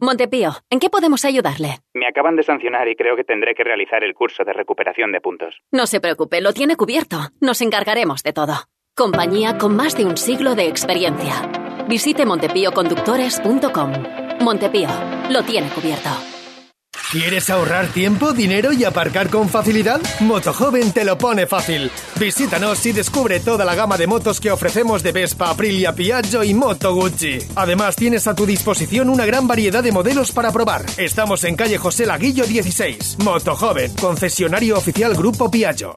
[0.00, 1.78] Montepío, ¿en qué podemos ayudarle?
[1.94, 5.22] Me acaban de sancionar y creo que tendré que realizar el curso de recuperación de
[5.22, 5.54] puntos.
[5.72, 7.30] No se preocupe, lo tiene cubierto.
[7.40, 8.52] Nos encargaremos de todo.
[8.96, 11.50] Compañía con más de un siglo de experiencia.
[11.88, 13.92] Visite montepíoconductores.com.
[14.40, 14.88] Montepío,
[15.30, 16.10] lo tiene cubierto.
[17.10, 20.00] ¿Quieres ahorrar tiempo, dinero y aparcar con facilidad?
[20.20, 21.90] Motojoven te lo pone fácil.
[22.20, 26.54] Visítanos y descubre toda la gama de motos que ofrecemos de Vespa, Aprilia, Piaggio y
[26.54, 27.38] Moto Gucci.
[27.56, 30.86] Además, tienes a tu disposición una gran variedad de modelos para probar.
[30.98, 33.16] Estamos en calle José Laguillo 16.
[33.24, 35.96] Motojoven, concesionario oficial Grupo Piaggio.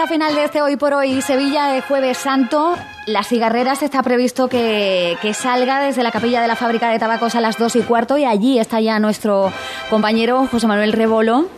[0.00, 2.74] Recta final de este Hoy por Hoy Sevilla de Jueves Santo.
[3.06, 7.40] Las cigarreras está previsto que, salga desde la capilla de la fábrica de tabacos a
[7.40, 9.52] las dos y cuarto y allí está ya nuestro
[9.90, 11.48] compañero José Manuel Rebolo.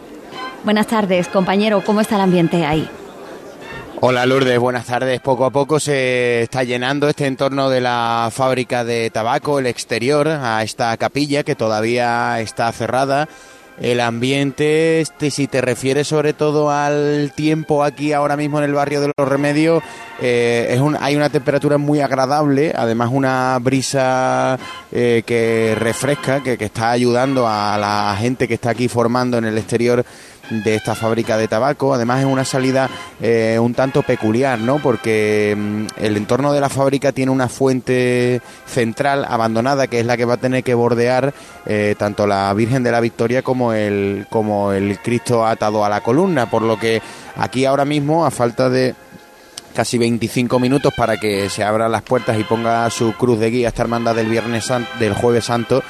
[0.64, 1.84] Buenas tardes, compañero.
[1.84, 2.88] ¿Cómo está el ambiente ahí?
[4.00, 5.20] Hola Lourdes, buenas tardes.
[5.20, 10.26] Poco a poco se está llenando este entorno de la fábrica de tabaco, el exterior,
[10.26, 13.28] a esta capilla que todavía está cerrada
[13.80, 18.74] el ambiente, este, si te refieres sobre todo al tiempo aquí ahora mismo en el
[18.74, 19.82] barrio de los Remedios,
[20.20, 24.58] eh, hay una temperatura muy agradable, además una brisa
[24.92, 29.58] eh, que refresca, que está ayudando a la gente que está aquí formando en el
[29.58, 30.04] exterior
[30.62, 31.94] de esta fábrica de tabaco.
[31.94, 34.78] Además es una salida eh, un tanto peculiar, ¿no?
[34.78, 40.16] Porque mm, el entorno de la fábrica tiene una fuente central abandonada que es la
[40.16, 41.32] que va a tener que bordear
[41.66, 46.02] eh, tanto la Virgen de la Victoria como el, como el Cristo atado a la
[46.02, 47.00] columna, por lo que
[47.36, 48.94] aquí ahora mismo, a falta de
[49.74, 53.68] casi 25 minutos para que se abran las puertas y ponga su cruz de guía
[53.68, 55.82] esta hermandad del viernes del jueves santo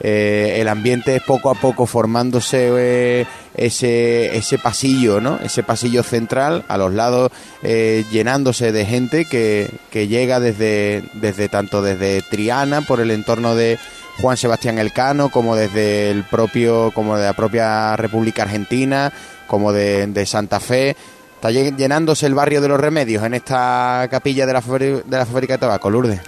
[0.00, 3.26] eh, el ambiente es poco a poco formándose
[3.58, 5.38] ese, ese pasillo, ¿no?
[5.42, 7.30] Ese pasillo central, a los lados
[7.62, 13.54] eh, llenándose de gente que, que llega desde, desde tanto desde Triana, por el entorno
[13.54, 13.78] de
[14.20, 19.12] Juan Sebastián Elcano, como desde el propio, como de la propia República Argentina,
[19.46, 20.96] como de, de Santa Fe.
[21.34, 25.54] Está llenándose el barrio de los remedios en esta capilla de la, de la fábrica
[25.54, 26.20] de tabaco, Lourdes.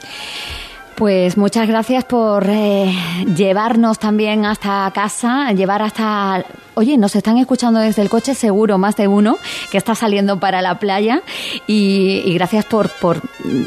[1.00, 2.94] Pues muchas gracias por eh,
[3.34, 6.44] llevarnos también hasta casa, llevar hasta...
[6.74, 9.38] Oye, nos están escuchando desde el coche, seguro, más de uno,
[9.70, 11.22] que está saliendo para la playa.
[11.66, 13.22] Y, gracias por, por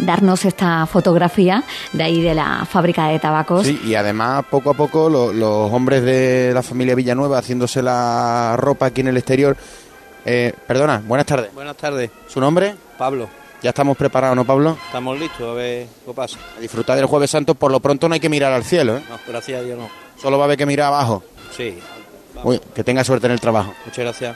[0.06, 3.66] darnos esta fotografía de ahí de la fábrica de tabacos.
[3.66, 8.86] Sí, y además, poco a poco, los hombres de la familia Villanueva haciéndose la ropa
[8.86, 9.58] aquí en el exterior.
[10.24, 11.52] Eh, perdona, buenas tardes.
[11.52, 12.12] Buenas tardes.
[12.28, 12.76] ¿Su nombre?
[12.96, 13.28] Pablo.
[13.64, 14.78] Ya estamos preparados, ¿no, Pablo?
[14.88, 16.38] Estamos listos, a ver qué pasa.
[16.58, 19.04] A disfrutar del Jueves Santo, por lo pronto no hay que mirar al cielo, ¿eh?
[19.10, 19.90] No, gracias a Dios no.
[20.22, 21.24] Solo va a haber que mirar abajo.
[21.56, 21.80] Sí.
[22.44, 23.74] Uy, que tenga suerte en el trabajo.
[23.86, 24.36] Muchas gracias.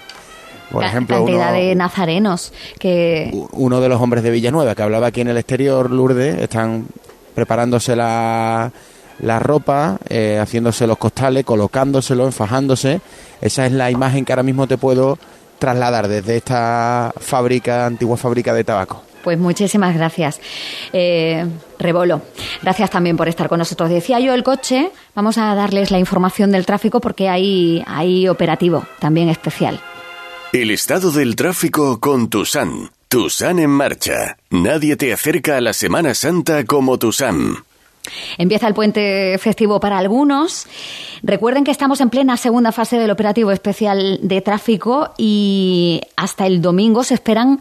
[0.71, 3.29] Por ejemplo, cantidad de nazarenos que...
[3.51, 6.87] Uno de los hombres de Villanueva que hablaba aquí en el exterior, Lourdes, están
[7.35, 8.71] preparándose la,
[9.19, 13.01] la ropa, eh, haciéndose los costales, colocándoselo, enfajándose.
[13.41, 15.17] Esa es la imagen que ahora mismo te puedo
[15.59, 19.03] trasladar desde esta fábrica, antigua fábrica de tabaco.
[19.27, 20.39] Pues muchísimas gracias.
[20.93, 21.45] Eh,
[21.77, 22.21] Rebolo,
[22.61, 23.89] gracias también por estar con nosotros.
[23.89, 28.85] Decía yo el coche, vamos a darles la información del tráfico porque hay, hay operativo
[28.99, 29.81] también especial.
[30.53, 32.89] El estado del tráfico con Tusan.
[33.09, 34.37] Tusan en marcha.
[34.49, 37.57] Nadie te acerca a la Semana Santa como Tusan.
[38.37, 40.67] Empieza el puente festivo para algunos.
[41.21, 46.61] Recuerden que estamos en plena segunda fase del operativo especial de tráfico y hasta el
[46.61, 47.59] domingo se esperan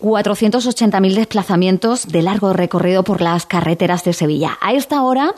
[0.00, 4.58] 480.000 desplazamientos de largo recorrido por las carreteras de Sevilla.
[4.60, 5.34] A esta hora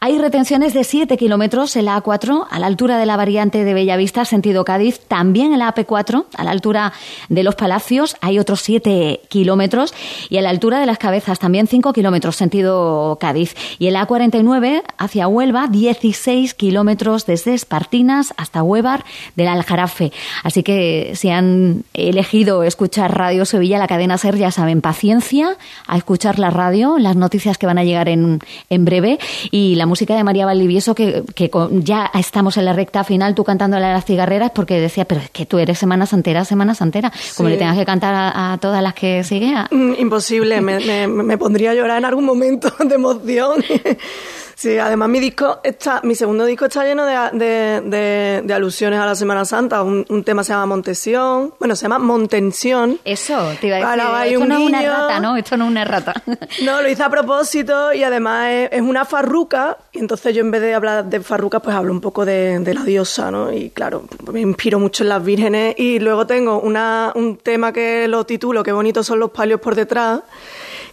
[0.00, 3.72] hay retenciones de 7 kilómetros en la A4 a la altura de la variante de
[3.72, 5.00] Bellavista, sentido Cádiz.
[5.00, 6.92] También en la AP4 a la altura
[7.30, 9.94] de los Palacios hay otros 7 kilómetros
[10.28, 13.54] y a la altura de las Cabezas también 5 kilómetros, sentido Cádiz.
[13.78, 19.04] Y en la A49 hacia Huelva 16 kilómetros desde Espartinas hasta Huevar
[19.36, 20.12] del Aljarafe.
[20.42, 25.56] Así que si han elegido escuchar Radio Sevilla, cadena SER, ya saben, paciencia
[25.86, 29.18] a escuchar la radio, las noticias que van a llegar en, en breve
[29.50, 33.42] y la música de María Valdivieso, que, que ya estamos en la recta final, tú
[33.42, 37.10] cantándole a las cigarreras, porque decía, pero es que tú eres Semana Santera, Semana Santera,
[37.38, 39.54] como le tengas que cantar a, todas las que sigue.
[39.70, 43.64] Mm, imposible, me, me, me pondría a llorar en algún momento de emoción.
[44.56, 49.14] Sí, además mi disco está, mi segundo disco está lleno de, de, alusiones a la
[49.14, 49.82] Semana Santa.
[49.82, 52.98] Un, tema se llama Montesión, bueno, se llama Montensión.
[53.04, 54.32] Eso, te iba a decir.
[54.32, 55.36] esto no es una rata, ¿no?
[55.36, 56.14] Esto no es una rata.
[56.64, 59.76] No, lo hice a propósito y además es, una farruca.
[59.92, 62.82] Y entonces yo en vez de hablar de farruca, pues hablo un poco de, la
[62.82, 63.52] diosa, ¿no?
[63.52, 65.74] Y claro, me inspiro mucho en las vírgenes.
[65.76, 69.74] Y luego tengo una, un tema que lo titulo, Qué bonitos son los palios por
[69.74, 70.22] detrás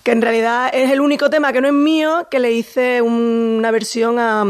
[0.03, 3.71] que en realidad es el único tema que no es mío, que le hice una
[3.71, 4.43] versión a,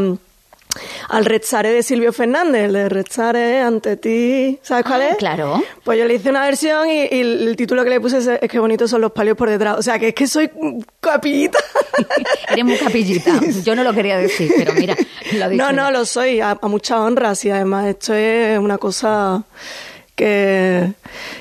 [1.08, 5.16] al Rezare de Silvio Fernández, el de Rezare ante ti, ¿sabes cuál ah, es?
[5.16, 5.62] Claro.
[5.84, 8.90] Pues yo le hice una versión y, el título que le puse es, que bonitos
[8.90, 9.78] son los palios por detrás.
[9.78, 10.50] O sea, que es que soy
[11.00, 11.58] capillita.
[12.48, 13.40] Eres muy capillita.
[13.62, 14.96] Yo no lo quería decir, pero mira,
[15.32, 19.44] lo No, no, lo soy, a, a mucha honra, sí, además esto es una cosa
[20.14, 20.92] que,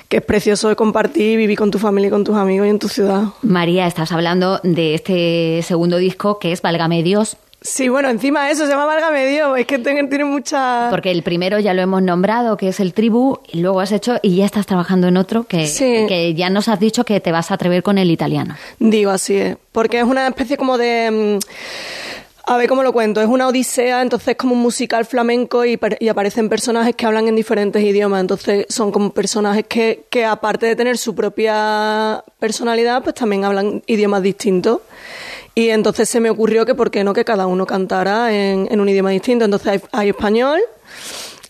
[0.09, 2.87] es precioso de compartir, vivir con tu familia y con tus amigos y en tu
[2.89, 3.23] ciudad.
[3.41, 7.37] María, estás hablando de este segundo disco que es Válgame Dios.
[7.65, 10.87] Sí, bueno, encima eso se llama Válgame Dios, es que tiene, tiene mucha...
[10.89, 14.17] Porque el primero ya lo hemos nombrado, que es el tribu, y luego has hecho,
[14.21, 16.03] y ya estás trabajando en otro, que, Sí.
[16.09, 18.57] que ya nos has dicho que te vas a atrever con el italiano.
[18.79, 19.55] Digo, así es.
[19.71, 21.39] Porque es una especie como de...
[21.39, 21.39] mm,
[22.45, 23.21] A ver cómo lo cuento.
[23.21, 27.29] Es una odisea, entonces es como un musical flamenco y, y aparecen personajes que hablan
[27.29, 28.19] en diferentes idiomas.
[28.19, 33.81] Entonces son como personajes que, que aparte de tener su propia personalidad, pues también hablan
[33.87, 34.81] idiomas distintos.
[35.55, 38.81] Y entonces se me ocurrió que por qué no que cada uno cantara en, en
[38.81, 39.45] un idioma distinto.
[39.45, 40.59] Entonces hay, hay español,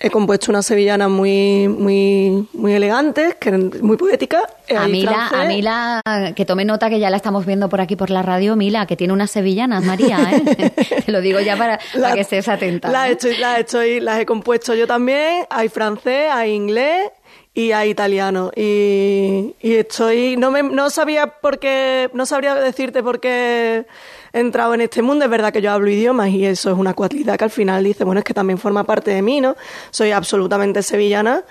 [0.04, 4.42] he compuesto una sevillana muy, muy, muy elegante, que muy poética.
[4.76, 6.02] A hay Mila, a Mila,
[6.36, 8.98] que tome nota que ya la estamos viendo por aquí por la radio, Mila, que
[8.98, 10.72] tiene unas sevillanas, María, ¿eh?
[11.06, 12.92] Te lo digo ya para, para que estés atenta.
[12.92, 13.12] Las ¿eh?
[13.14, 15.46] estoy, las estoy, las he compuesto yo también.
[15.50, 17.10] Hay francés, hay inglés
[17.54, 18.52] y hay italiano.
[18.58, 23.86] Y, y estoy, no me, no sabía por qué, no sabría decirte por qué
[24.34, 25.26] entrado en este mundo.
[25.26, 28.04] Es verdad que yo hablo idiomas y eso es una cualidad que al final dice,
[28.04, 29.56] bueno, es que también forma parte de mí, ¿no?
[29.92, 31.44] Soy absolutamente sevillana.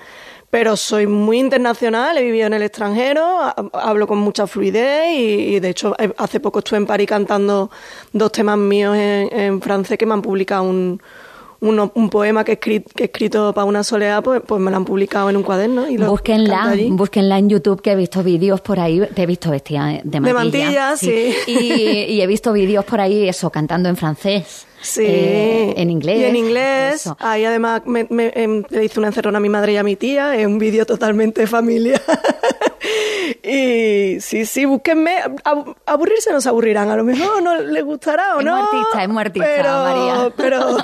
[0.50, 5.54] Pero soy muy internacional, he vivido en el extranjero, ha- hablo con mucha fluidez y,
[5.56, 7.70] y, de hecho eh, hace poco estuve en París cantando
[8.12, 11.00] dos temas míos en, en francés que me han publicado un,
[11.62, 14.70] uno- un poema que he, escrito, que he escrito para una soledad, pues, pues me
[14.70, 15.88] lo han publicado en un cuaderno.
[15.88, 19.00] Y lo Búsquenla, búsquenla en YouTube, que he visto vídeos por ahí.
[19.14, 20.34] Te he visto vestida de mantilla.
[20.34, 21.32] mantilla, sí.
[21.46, 21.52] Y,
[22.12, 24.66] y he visto vídeos por ahí, eso, cantando en francés.
[24.82, 25.04] Sí.
[25.06, 26.18] eh, en inglés.
[26.18, 26.94] Y en inglés.
[26.96, 27.16] Eso.
[27.20, 29.94] Ahí además me, me- em, le hice una encerrona a mi madre y a mi
[29.94, 30.34] tía.
[30.34, 32.02] Es un vídeo totalmente familiar.
[33.42, 35.16] Y sí, sí, búsquenme.
[35.44, 36.90] Ab- aburrirse no se aburrirán.
[36.90, 38.52] A lo mejor no les gustará o Es no.
[38.56, 40.32] muy artista, es muy artista, pero, María.
[40.36, 40.76] Pero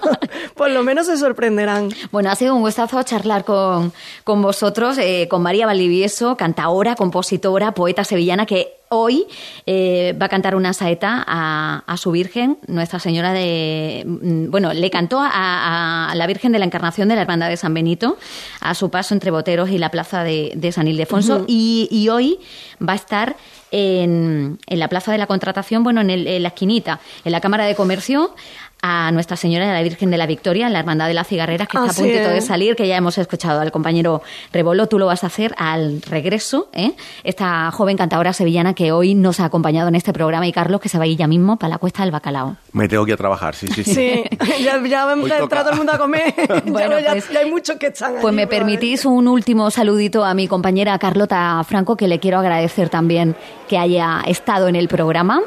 [0.55, 1.91] por lo menos se sorprenderán.
[2.11, 3.93] Bueno, ha sido un gustazo charlar con,
[4.25, 9.27] con vosotros, eh, con María Valdivieso, cantaora, compositora, poeta sevillana, que hoy
[9.67, 14.05] eh, va a cantar una saeta a, a su Virgen, Nuestra Señora de...
[14.07, 17.57] mm, Bueno, le cantó a, a la Virgen de la Encarnación de la Hermandad de
[17.57, 18.17] San Benito,
[18.61, 22.39] a su paso entre Boteros y la plaza de, de San Ildefonso, y, y hoy
[22.87, 23.37] va a estar
[23.71, 27.41] en, en la Plaza de la Contratación, bueno, en, el- en la esquinita, en la
[27.41, 28.35] Cámara de Comercio,
[28.81, 31.67] a Nuestra Señora de la Virgen de la Victoria, en la Hermandad de las Cigarreras,
[31.67, 32.47] que está a puntito de es.
[32.47, 34.23] salir, que ya hemos escuchado al compañero
[34.53, 36.93] Rebolo, tú lo vas a hacer al regreso, ¿eh?
[37.25, 40.89] esta joven cantadora sevillana que hoy nos ha acompañado en este programa, y Carlos, que
[40.89, 42.57] se va a ir ya mismo para la Cuesta del Bacalao.
[42.73, 43.95] Me tengo que ir a trabajar, sí, sí, sí.
[43.95, 44.25] Sí,
[44.63, 45.61] ya, ya va a Hoy entrar toca.
[45.61, 46.33] todo el mundo a comer.
[46.67, 50.25] Bueno, ya- pues- ya hay muchos que están Pues allí, me permitís un último saludito
[50.25, 53.35] a mi compañera Carlota Franco, que le quiero agradecer también
[53.69, 55.41] que haya estado en el programa.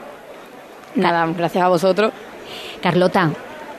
[0.95, 2.11] Nada, gracias a vosotros.
[2.81, 3.31] Carlota,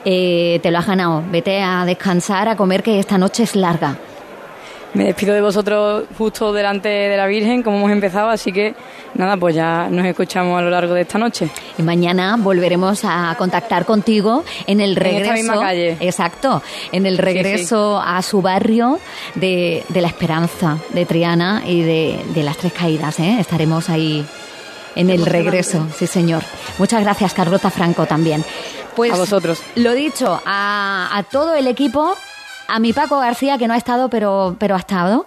[0.05, 1.23] eh, te lo has ganado.
[1.31, 3.95] Vete a descansar, a comer, que esta noche es larga.
[4.93, 8.75] Me despido de vosotros justo delante de la Virgen, como hemos empezado, así que
[9.15, 11.49] nada, pues ya nos escuchamos a lo largo de esta noche.
[11.79, 15.33] Y mañana volveremos a contactar contigo en el En esta regreso.
[15.33, 15.97] misma calle.
[15.99, 18.99] Exacto, en el regreso a su barrio
[19.33, 23.19] de, de La Esperanza, de Triana y de, de Las Tres Caídas.
[23.19, 23.37] ¿eh?
[23.39, 24.23] Estaremos ahí
[24.95, 26.43] en el regreso, sí señor.
[26.77, 28.45] Muchas gracias, Carlota Franco, también.
[28.95, 29.61] Pues, A vosotros.
[29.75, 32.15] Lo dicho, a, a todo el equipo.
[32.65, 35.25] A mi Paco García, que no ha estado, pero, pero ha estado,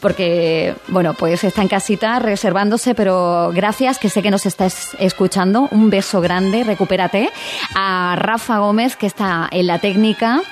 [0.00, 5.68] porque, bueno, pues está en casita reservándose, pero gracias, que sé que nos estás escuchando.
[5.70, 7.30] Un beso grande, recupérate.
[7.76, 10.42] A Rafa Gómez, que está en la técnica,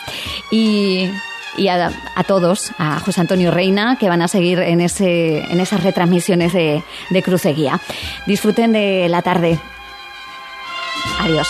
[0.52, 1.10] y,
[1.56, 5.60] y a, a todos, a José Antonio Reina, que van a seguir en, ese, en
[5.60, 7.80] esas retransmisiones de, de Cruceguía.
[8.26, 9.58] Disfruten de la tarde.
[11.18, 11.48] Adiós.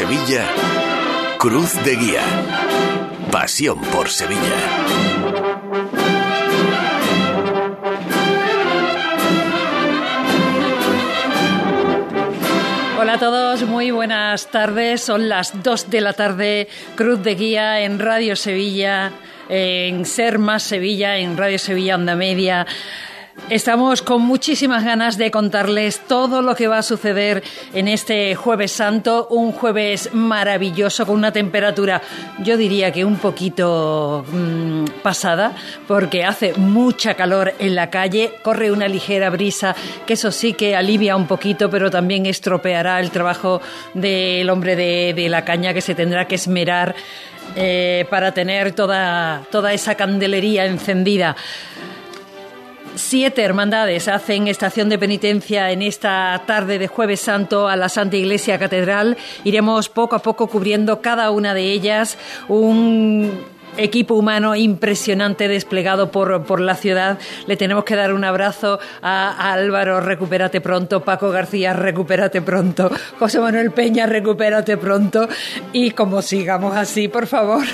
[0.00, 0.46] Sevilla,
[1.36, 2.22] Cruz de Guía.
[3.30, 4.40] Pasión por Sevilla.
[12.98, 15.02] Hola a todos, muy buenas tardes.
[15.02, 19.12] Son las 2 de la tarde, Cruz de Guía en Radio Sevilla,
[19.50, 22.66] en Ser Más Sevilla, en Radio Sevilla Onda Media.
[23.48, 27.42] Estamos con muchísimas ganas de contarles todo lo que va a suceder
[27.74, 32.00] en este jueves santo, un jueves maravilloso con una temperatura,
[32.38, 35.52] yo diría que un poquito mmm, pasada,
[35.88, 39.74] porque hace mucha calor en la calle, corre una ligera brisa,
[40.06, 43.60] que eso sí que alivia un poquito, pero también estropeará el trabajo
[43.94, 46.94] del hombre de, de la caña que se tendrá que esmerar
[47.56, 51.34] eh, para tener toda, toda esa candelería encendida.
[53.00, 58.18] Siete hermandades hacen estación de penitencia en esta tarde de Jueves Santo a la Santa
[58.18, 59.16] Iglesia Catedral.
[59.42, 62.18] Iremos poco a poco cubriendo cada una de ellas.
[62.46, 63.42] Un
[63.76, 67.18] equipo humano impresionante desplegado por, por la ciudad.
[67.46, 73.40] Le tenemos que dar un abrazo a, Álvaro, recupérate pronto, Paco García, recupérate pronto, José
[73.40, 75.28] Manuel Peña, recupérate pronto.
[75.72, 77.64] Y como sigamos así, por favor,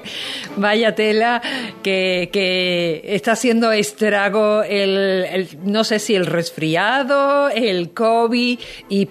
[0.56, 1.42] vaya tela
[1.82, 9.06] que, que está haciendo estrago el, no sé si el resfriado, el COVID y,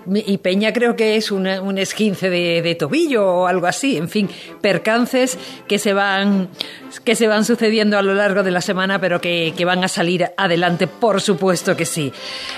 [0.46, 3.98] Peña creo que es un esquince de tobillo o algo así.
[3.98, 4.30] En fin,
[4.62, 6.25] percances que se van
[7.04, 10.32] que se van sucediendo a lo largo de la semana, pero que, van a salir
[10.38, 12.14] adelante, por supuesto que sí.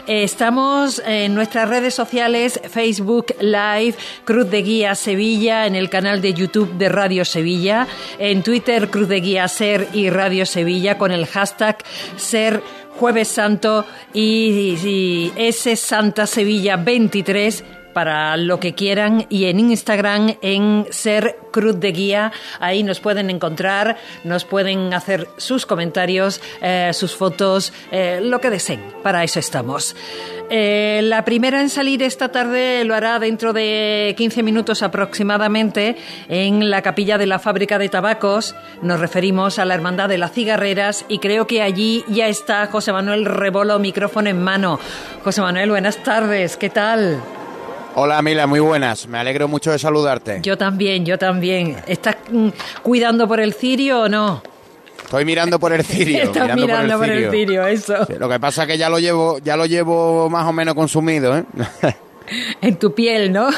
[0.07, 3.95] Eh, estamos en nuestras redes sociales, Facebook Live,
[4.26, 7.88] Cruz de Guía Sevilla, en el canal de YouTube de Radio Sevilla,
[8.20, 11.78] en Twitter Cruz de Guía Ser y Radio Sevilla, con el hashtag
[12.18, 12.61] Ser
[12.97, 17.63] Jueves Santo y, y S Santa Sevilla 23
[17.97, 22.31] para lo que quieran y en Instagram en Ser Cruz de Guía.
[22.59, 28.51] Ahí nos pueden encontrar, nos pueden hacer sus comentarios, eh, sus fotos, eh, lo que
[28.51, 28.83] deseen.
[29.01, 29.95] Para eso estamos.
[30.51, 35.97] Eh, la primera en salir esta tarde lo hará dentro de 15 minutos aproximadamente
[36.29, 38.53] en la capilla de la fábrica de tabacos.
[38.83, 42.91] Nos referimos a la Hermandad de las Cigarreras y creo que allí ya está José
[42.91, 44.79] Manuel Rebolo, micrófono en mano.
[45.23, 47.23] José Manuel, buenas tardes, ¿qué tal?
[47.99, 49.07] Hola Mila, muy buenas.
[49.07, 50.37] Me alegro mucho de saludarte.
[50.43, 51.77] Yo también, yo también.
[51.87, 52.49] ¿Estás mm,
[52.83, 54.43] cuidando por el cirio o no?
[55.03, 56.17] Estoy mirando por el cirio.
[56.25, 57.65] Estás mirando, mirando por, el, por cirio.
[57.65, 58.19] el cirio, eso.
[58.19, 61.39] Lo que pasa es que ya lo llevo, ya lo llevo más o menos consumido,
[61.39, 61.43] ¿eh?
[62.61, 63.49] en tu piel, ¿no?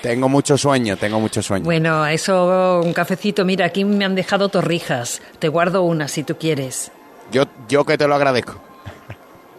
[0.00, 1.66] Tengo mucho sueño, tengo mucho sueño.
[1.66, 3.44] Bueno, eso, un cafecito.
[3.44, 5.20] Mira, aquí me han dejado torrijas.
[5.38, 6.90] Te guardo una si tú quieres.
[7.30, 8.71] Yo, yo que te lo agradezco.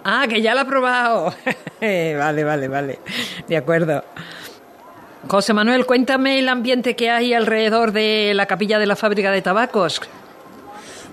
[0.04, 1.34] Ah, que ya lo ha probado.
[1.82, 3.00] vale, vale, vale.
[3.48, 4.04] De acuerdo.
[5.28, 9.42] José Manuel, cuéntame el ambiente que hay alrededor de la capilla de la fábrica de
[9.42, 10.02] tabacos.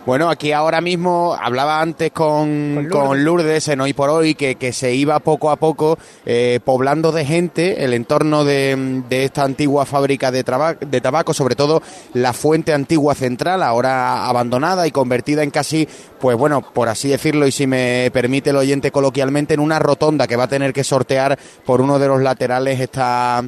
[0.07, 2.90] Bueno, aquí ahora mismo hablaba antes con, con, Lourdes.
[2.90, 3.68] con Lourdes.
[3.68, 7.84] en Hoy por Hoy que, que se iba poco a poco eh, poblando de gente
[7.84, 10.42] el entorno de, de esta antigua fábrica de,
[10.80, 11.82] de, tabaco, sobre todo
[12.14, 15.86] la fuente antigua central, ahora abandonada y convertida en casi,
[16.18, 20.26] pues bueno, por así decirlo y si me permite el oyente coloquialmente, en una rotonda
[20.26, 23.44] que va a tener que sortear por uno de los laterales esta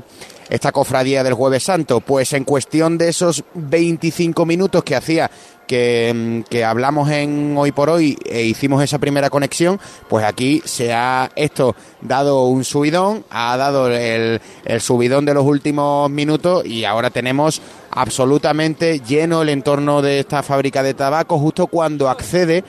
[0.51, 2.01] esta cofradía del Jueves Santo?
[2.01, 5.31] Pues en cuestión de esos 25 minutos que hacía
[5.73, 10.93] que, que, hablamos en Hoy por Hoy e hicimos esa primera conexión, pues aquí se
[10.93, 14.39] ha esto dado un subidón, ha dado el,
[14.81, 20.83] subidón de los últimos minutos y ahora tenemos absolutamente lleno el entorno de esta fábrica
[20.83, 22.65] de tabaco justo cuando accede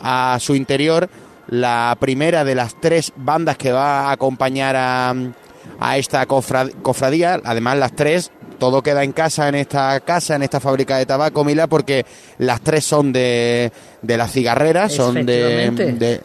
[0.00, 1.10] a su interior
[1.48, 7.94] la primera de las tres bandas que va a acompañar a esta cofradía, además las
[7.94, 12.04] tres todo queda en casa, en esta casa, en esta fábrica de tabaco, Mila, porque
[12.38, 16.20] las tres son de, de la cigarrera, son de, de,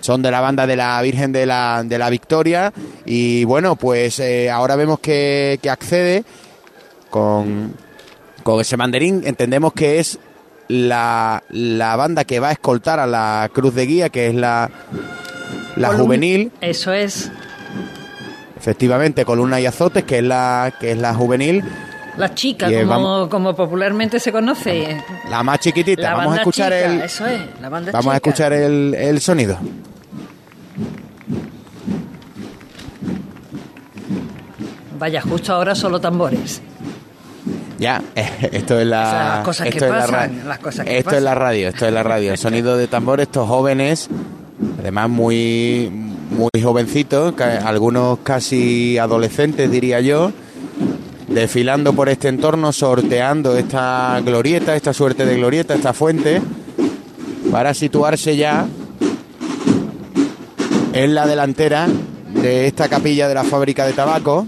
[0.00, 2.72] son de la banda de la Virgen de la, de la Victoria.
[3.04, 6.24] Y bueno, pues eh, ahora vemos que, que accede
[7.10, 7.74] con,
[8.42, 9.22] con ese mandarín.
[9.24, 10.18] Entendemos que es
[10.68, 14.70] la, la banda que va a escoltar a la Cruz de Guía, que es la,
[15.76, 16.52] la juvenil.
[16.60, 17.30] Eso es.
[18.60, 21.64] Efectivamente, Columna y Azotes, que es la, que es la juvenil.
[22.18, 25.02] La chica, como, vamos, como, popularmente se conoce.
[25.30, 26.02] La más chiquitita.
[26.02, 27.00] La vamos a escuchar chica, el.
[27.02, 28.12] Eso es, la banda Vamos chica.
[28.12, 29.58] a escuchar el, el sonido.
[34.98, 36.60] Vaya, justo ahora solo tambores.
[37.78, 39.02] Ya, esto es la.
[39.02, 41.18] O sea, las cosas esto que es la pasan, ra- las cosas que esto pasan.
[41.18, 42.32] es la radio, esto es la radio.
[42.32, 44.08] El sonido de tambor, estos jóvenes,
[44.78, 45.90] además muy,
[46.40, 50.32] muy jovencitos, algunos casi adolescentes, diría yo,
[51.28, 56.40] desfilando por este entorno, sorteando esta glorieta, esta suerte de glorieta, esta fuente,
[57.52, 58.66] para situarse ya
[60.94, 61.86] en la delantera
[62.32, 64.46] de esta capilla de la fábrica de tabaco.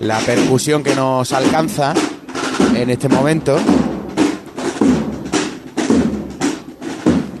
[0.00, 1.92] La percusión que nos alcanza
[2.74, 3.58] en este momento.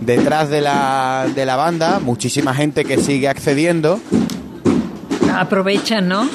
[0.04, 4.00] Detrás de la, de la banda, muchísima gente que sigue accediendo.
[5.34, 6.28] Aprovechan, ¿no?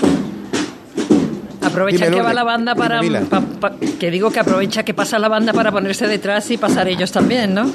[1.61, 5.20] Aprovechan Dime, que va la banda para, pa- pa- que digo que aprovecha que pasa
[5.20, 7.70] la banda para ponerse detrás y pasar ellos también, ¿no?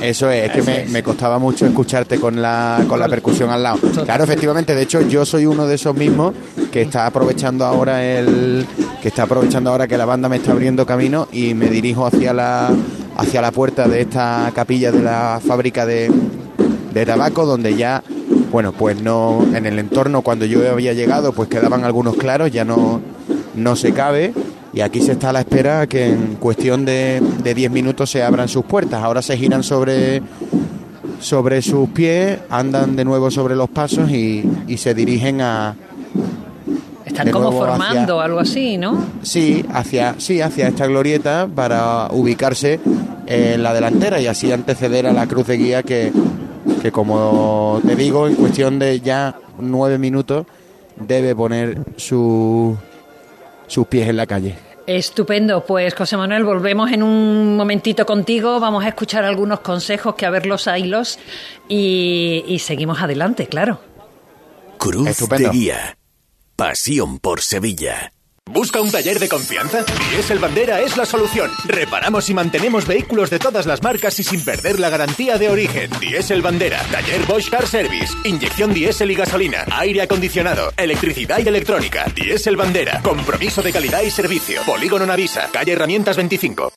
[0.00, 3.62] Eso es, es que me, me costaba mucho escucharte con la, con la percusión al
[3.62, 3.78] lado.
[4.04, 6.34] Claro, efectivamente, de hecho yo soy uno de esos mismos
[6.70, 8.66] que está aprovechando ahora el
[9.00, 12.32] que está aprovechando ahora que la banda me está abriendo camino y me dirijo hacia
[12.34, 12.70] la
[13.16, 16.10] hacia la puerta de esta capilla de la fábrica de,
[16.92, 18.02] de tabaco donde ya
[18.50, 22.64] bueno, pues no en el entorno cuando yo había llegado pues quedaban algunos claros, ya
[22.64, 23.00] no
[23.54, 24.32] no se cabe
[24.72, 28.22] y aquí se está a la espera que en cuestión de de 10 minutos se
[28.22, 29.02] abran sus puertas.
[29.02, 30.22] Ahora se giran sobre
[31.20, 35.74] sobre sus pies, andan de nuevo sobre los pasos y, y se dirigen a
[37.14, 39.04] Están como hacia- formando algo así, ¿no?
[39.22, 42.80] sí, hacia sí, hacia esta glorieta para ubicarse
[43.26, 46.12] en la delantera y así anteceder a la cruz de guía que,
[46.82, 50.46] que como te digo, en cuestión de ya nueve minutos
[50.96, 52.76] debe poner su,
[53.66, 54.56] sus pies en la calle.
[54.86, 60.26] Estupendo, pues José Manuel, volvemos en un momentito contigo, vamos a escuchar algunos consejos que
[60.26, 61.18] a ver los hilos
[61.68, 63.80] y, y seguimos adelante, claro.
[64.76, 65.48] Cruz Estupendo.
[65.50, 65.96] de Guía.
[66.56, 68.12] Pasión por Sevilla.
[68.48, 69.84] ¿Busca un taller de confianza?
[70.12, 71.50] Diesel Bandera es la solución.
[71.64, 75.90] Reparamos y mantenemos vehículos de todas las marcas y sin perder la garantía de origen.
[75.98, 82.04] Diesel Bandera, taller Bosch Car Service, inyección diésel y gasolina, aire acondicionado, electricidad y electrónica.
[82.14, 84.62] Diesel Bandera, compromiso de calidad y servicio.
[84.64, 86.72] Polígono Navisa, calle Herramientas 25.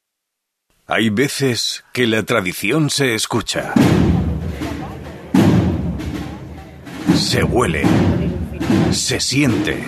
[0.88, 3.76] Hay veces que la tradición se escucha.
[7.16, 7.84] Se huele.
[8.92, 9.84] Se siente.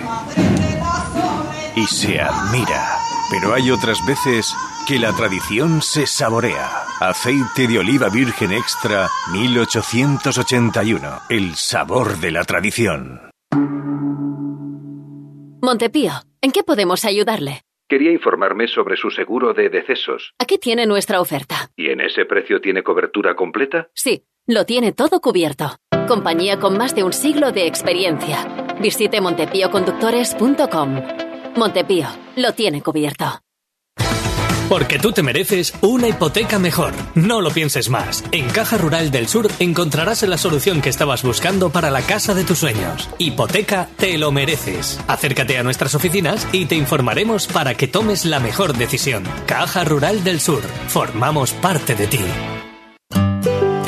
[1.76, 2.96] Y se admira.
[3.30, 4.54] Pero hay otras veces
[4.86, 6.68] que la tradición se saborea.
[7.00, 11.20] Aceite de oliva virgen extra 1881.
[11.28, 13.30] El sabor de la tradición.
[15.62, 17.62] Montepío, ¿en qué podemos ayudarle?
[17.88, 20.32] Quería informarme sobre su seguro de decesos.
[20.38, 21.70] Aquí tiene nuestra oferta.
[21.76, 23.88] ¿Y en ese precio tiene cobertura completa?
[23.94, 25.76] Sí, lo tiene todo cubierto.
[26.08, 28.46] Compañía con más de un siglo de experiencia.
[28.80, 31.02] Visite montepíoconductores.com.
[31.56, 33.40] Montepío, lo tiene cubierto.
[34.68, 36.92] Porque tú te mereces una hipoteca mejor.
[37.16, 38.22] No lo pienses más.
[38.30, 42.44] En Caja Rural del Sur encontrarás la solución que estabas buscando para la casa de
[42.44, 43.10] tus sueños.
[43.18, 45.00] Hipoteca te lo mereces.
[45.08, 49.24] Acércate a nuestras oficinas y te informaremos para que tomes la mejor decisión.
[49.46, 50.62] Caja Rural del Sur.
[50.86, 52.20] Formamos parte de ti.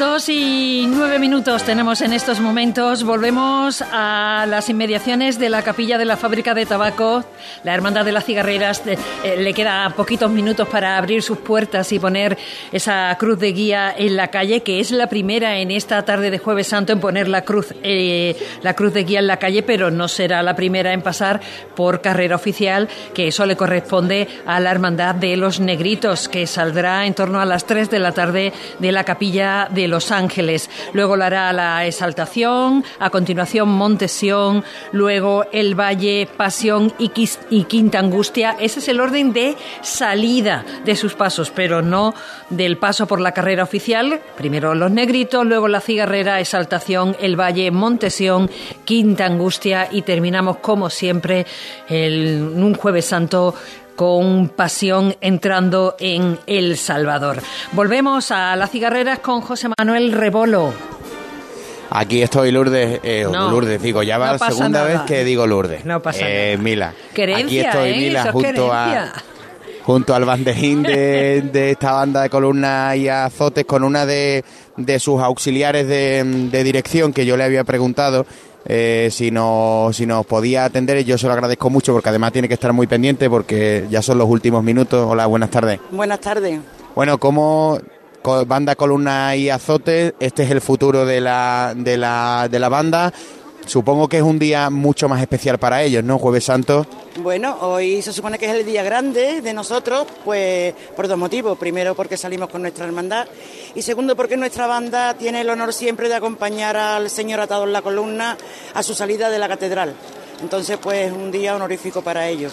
[0.00, 3.04] Las dos y nueve minutos tenemos en estos momentos.
[3.04, 7.22] Volvemos a las inmediaciones de la capilla de la fábrica de tabaco.
[7.64, 8.96] La Hermandad de las Cigarreras eh,
[9.36, 12.38] le queda poquitos minutos para abrir sus puertas y poner
[12.72, 16.38] esa cruz de guía en la calle, que es la primera en esta tarde de
[16.38, 19.90] Jueves Santo en poner la cruz, eh, la cruz de guía en la calle, pero
[19.90, 21.42] no será la primera en pasar
[21.76, 27.04] por carrera oficial, que eso le corresponde a la Hermandad de los Negritos, que saldrá
[27.04, 30.70] en torno a las 3 de la tarde de la capilla de Los Ángeles.
[30.92, 37.08] Luego lo hará la Exaltación, a continuación Montesión, luego el Valle, Pasión y,
[37.64, 38.56] Quinta Angustia.
[38.58, 42.14] Ese es el orden de salida de sus pasos, pero no
[42.48, 44.20] del paso por la carrera oficial.
[44.36, 48.50] Primero los Negritos, luego la Cigarrera, Exaltación, el Valle, Montesión,
[48.84, 51.46] Quinta Angustia y terminamos como siempre
[51.88, 53.54] el, un Jueves Santo
[54.04, 57.42] con pasión entrando en El Salvador.
[57.72, 60.72] Volvemos a las cigarreras con José Manuel Rebolo.
[61.90, 62.98] Aquí estoy, Lourdes.
[63.02, 63.50] Eh, No.
[63.50, 64.84] Lourdes, digo, ya va No la segunda nada.
[64.86, 65.84] vez que digo Lourdes.
[65.84, 66.94] No pasa eh, Mila.
[67.12, 67.96] Querencia, Aquí estoy, ¿eh?
[67.98, 69.12] Mila, junto a,
[69.82, 74.42] junto al bandejín de, de esta banda de columnas y azotes con una de,
[74.78, 78.24] de sus auxiliares de, de dirección que yo le había preguntado
[78.66, 82.48] eh, si, nos, si nos podía atender yo se lo agradezco mucho porque además tiene
[82.48, 85.06] que estar muy pendiente porque ya son los últimos minutos.
[85.08, 85.80] Hola, buenas tardes.
[85.90, 86.60] Buenas tardes.
[86.94, 87.78] Bueno, como
[88.22, 92.68] co- banda, columna y azote, este es el futuro de la, de la, de la
[92.68, 93.12] banda.
[93.70, 96.18] Supongo que es un día mucho más especial para ellos, ¿no?
[96.18, 96.84] Jueves Santo.
[97.20, 101.56] Bueno, hoy se supone que es el día grande de nosotros, pues por dos motivos.
[101.56, 103.28] Primero, porque salimos con nuestra hermandad
[103.76, 107.72] y segundo, porque nuestra banda tiene el honor siempre de acompañar al señor atado en
[107.72, 108.36] la columna
[108.74, 109.94] a su salida de la catedral.
[110.42, 112.52] Entonces, pues un día honorífico para ellos.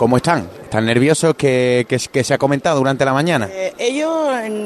[0.00, 0.48] ¿Cómo están?
[0.62, 1.34] ¿Están nerviosos?
[1.34, 3.50] que que se ha comentado durante la mañana?
[3.52, 4.10] Eh, ellos,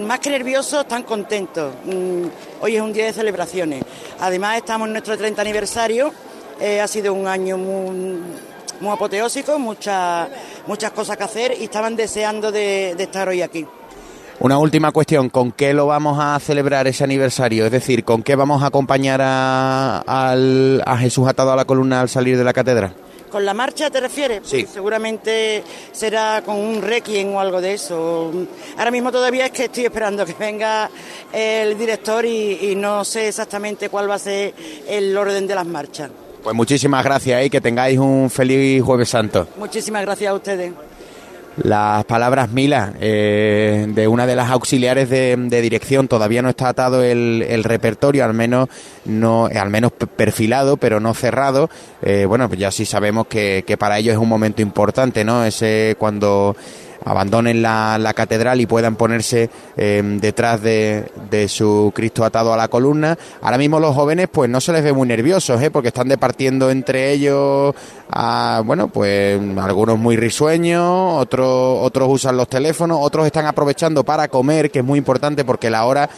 [0.07, 1.75] más que nerviosos, están contentos.
[1.87, 2.27] Mm,
[2.61, 3.83] Hoy es un día de celebraciones.
[4.21, 6.13] Además, estamos en nuestro 30 aniversario.
[6.61, 8.21] Eh, ha sido un año muy,
[8.79, 10.29] muy apoteósico, muchas,
[10.69, 13.67] muchas cosas que hacer y estaban deseando de, de estar hoy aquí.
[14.39, 17.67] Una última cuestión, ¿con qué lo vamos a celebrar ese aniversario?
[17.67, 22.39] Es decir, ¿con qué vamos a acompañar a Jesús atado a la columna al salir
[22.39, 22.95] de la catedral?
[23.35, 24.43] ¿Con la marcha te refieres?
[24.45, 24.65] Sí.
[24.73, 28.31] Seguramente será con un requiem o algo de eso.
[28.79, 30.89] Ahora mismo todavía es que estoy esperando que venga
[31.33, 34.55] el director y, y no sé exactamente cuál va a ser
[34.87, 36.13] el orden de las marchas.
[36.45, 39.49] Pues muchísimas gracias y que tengáis un feliz Jueves Santo.
[39.57, 40.73] Muchísimas gracias a ustedes.
[41.57, 47.05] Las palabras Mila, eh, de una de las auxiliares de, dirección, todavía no está atado
[47.05, 48.69] el, repertorio, al menos
[49.05, 51.71] no, al menos perfilado, pero no cerrado.
[52.03, 55.45] Eh, bueno, pues ya sí sabemos que, que para ellos es un momento importante, ¿no?
[55.45, 56.57] Ese cuando
[57.05, 62.57] abandonen la, la catedral y puedan ponerse eh, detrás de, de su Cristo atado a
[62.57, 63.19] la columna.
[63.43, 65.71] Ahora mismo los jóvenes pues no se les ve muy nerviosos, ¿eh?
[65.71, 67.75] porque están departiendo entre ellos,
[68.65, 74.71] bueno, pues algunos muy risueños, otros, otros usan los teléfonos, otros están aprovechando para comer,
[74.71, 76.09] que es muy importante porque la hora...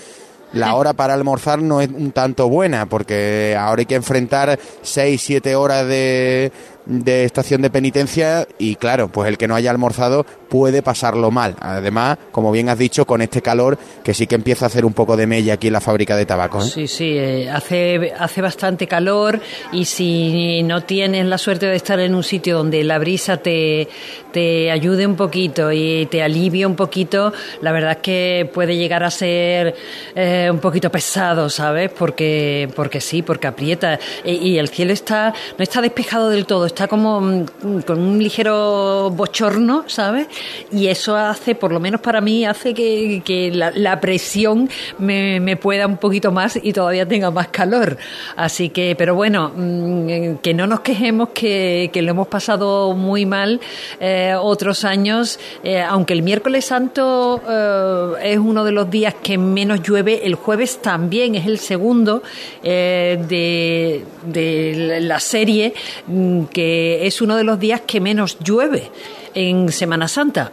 [0.53, 5.21] La hora para almorzar no es un tanto buena, porque ahora hay que enfrentar 6,
[5.21, 6.53] 7 horas de,
[6.87, 11.57] de estación de penitencia y claro, pues el que no haya almorzado puede pasarlo mal.
[11.61, 14.93] Además, como bien has dicho, con este calor que sí que empieza a hacer un
[14.93, 16.61] poco de mella aquí en la fábrica de tabaco.
[16.63, 16.69] ¿eh?
[16.69, 19.41] Sí, sí, eh, hace, hace bastante calor
[19.73, 23.89] y si no tienes la suerte de estar en un sitio donde la brisa te,
[24.33, 29.03] te ayude un poquito y te alivie un poquito, la verdad es que puede llegar
[29.03, 29.75] a ser
[30.15, 31.91] eh, un poquito pesado, ¿sabes?
[31.91, 33.99] Porque, porque sí, porque aprieta.
[34.25, 38.19] E- y el cielo está no está despejado del todo, está como mm, con un
[38.19, 40.27] ligero bochorno, ¿sabes?
[40.71, 44.69] Y eso hace, por lo menos para mí, hace que, que la, presión
[44.99, 47.97] me, pueda un poquito más y todavía tenga más calor.
[48.37, 53.25] Así que, pero bueno, mm, que no nos quejemos que, que lo hemos pasado muy
[53.25, 53.59] mal
[53.99, 59.39] eh, otros años, eh, aunque el miércoles santo eh, es uno de los días que
[59.39, 62.23] menos llueve, el jueves también es el segundo
[62.63, 64.05] eh, de,
[65.01, 65.73] la serie
[66.07, 66.45] mm,
[67.07, 68.91] es uno de los días que menos llueve
[69.35, 70.53] en Semana Santa.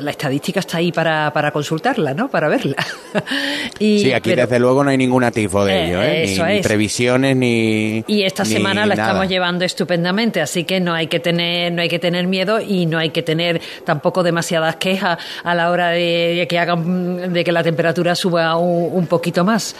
[0.00, 2.30] La estadística está ahí para, para consultarla, ¿no?
[2.30, 2.76] Para verla.
[3.78, 6.22] y, Sí, aquí pero- desde luego no hay ningún atisbo de Eh, ello, ¿eh?
[6.26, 6.66] Ni- eso ni, es.
[6.66, 8.02] previsiones ni.
[8.06, 9.08] Y esta ni semana la nada.
[9.10, 12.86] estamos llevando estupendamente, así que no hay que tener, no hay que tener miedo y
[12.86, 17.52] no hay que tener tampoco demasiadas quejas a la hora de que hagan, de que
[17.52, 19.76] la temperatura suba un, un poquito más.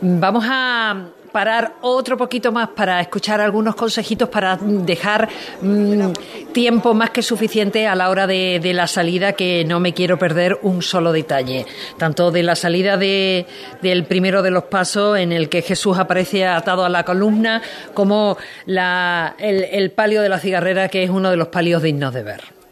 [0.00, 0.96] Vamos a
[1.32, 5.28] parar otro poquito más para escuchar algunos consejitos para dejar
[5.60, 6.12] mm,
[6.52, 10.18] tiempo más que suficiente a la hora de, de la salida que no me quiero
[10.18, 11.66] perder un solo detalle
[11.96, 13.46] tanto de la salida de,
[13.80, 17.62] del primero de los pasos en el que Jesús aparece atado a la columna
[17.94, 22.12] como la, el, el palio de la cigarrera que es uno de los palios dignos
[22.14, 22.62] de ver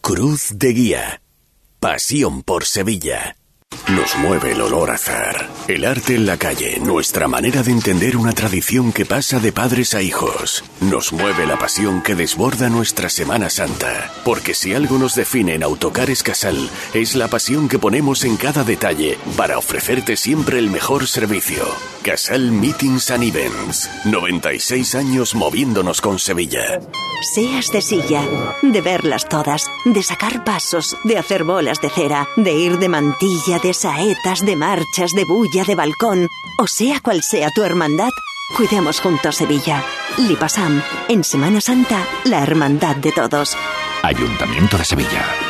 [0.00, 1.22] Cruz de Guía.
[1.78, 3.36] Pasión por Sevilla.
[3.96, 5.48] Nos mueve el olor a azar.
[5.66, 9.94] El arte en la calle, nuestra manera de entender una tradición que pasa de padres
[9.94, 10.62] a hijos.
[10.80, 14.12] Nos mueve la pasión que desborda nuestra Semana Santa.
[14.24, 18.62] Porque si algo nos define en Autocares Casal, es la pasión que ponemos en cada
[18.62, 21.64] detalle para ofrecerte siempre el mejor servicio.
[22.02, 23.90] Casal Meetings and Events.
[24.06, 26.80] 96 años moviéndonos con Sevilla.
[27.34, 28.22] Seas de silla,
[28.62, 33.58] de verlas todas, de sacar pasos, de hacer bolas de cera, de ir de mantilla,
[33.62, 36.26] de saetas, de marchas, de bulla, de balcón,
[36.58, 38.10] o sea cual sea tu hermandad,
[38.56, 39.84] cuidemos juntos Sevilla.
[40.16, 43.56] Lipasam, en Semana Santa, la hermandad de todos.
[44.02, 45.49] Ayuntamiento de Sevilla.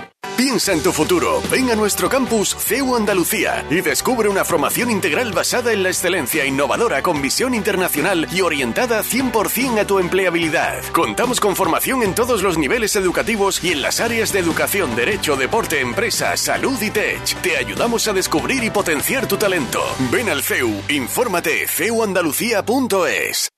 [0.41, 1.41] Piensa en tu futuro.
[1.51, 6.45] Ven a nuestro campus CEU Andalucía y descubre una formación integral basada en la excelencia
[6.45, 10.83] innovadora con visión internacional y orientada 100% a tu empleabilidad.
[10.93, 15.35] Contamos con formación en todos los niveles educativos y en las áreas de educación, derecho,
[15.35, 17.23] deporte, empresa, salud y tech.
[17.41, 19.83] Te ayudamos a descubrir y potenciar tu talento.
[20.11, 23.51] Ven al CEU, infórmate ceuandalucía.es.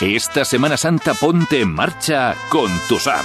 [0.00, 3.24] Esta Semana Santa ponte en marcha con tu SAM.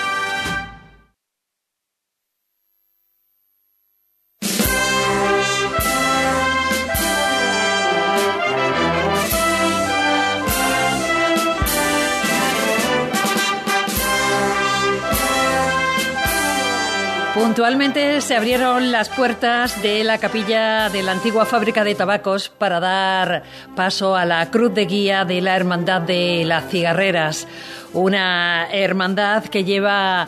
[17.41, 22.79] Puntualmente se abrieron las puertas de la capilla de la antigua fábrica de tabacos para
[22.79, 23.41] dar
[23.75, 27.47] paso a la cruz de guía de la Hermandad de las Cigarreras,
[27.93, 30.27] una hermandad que lleva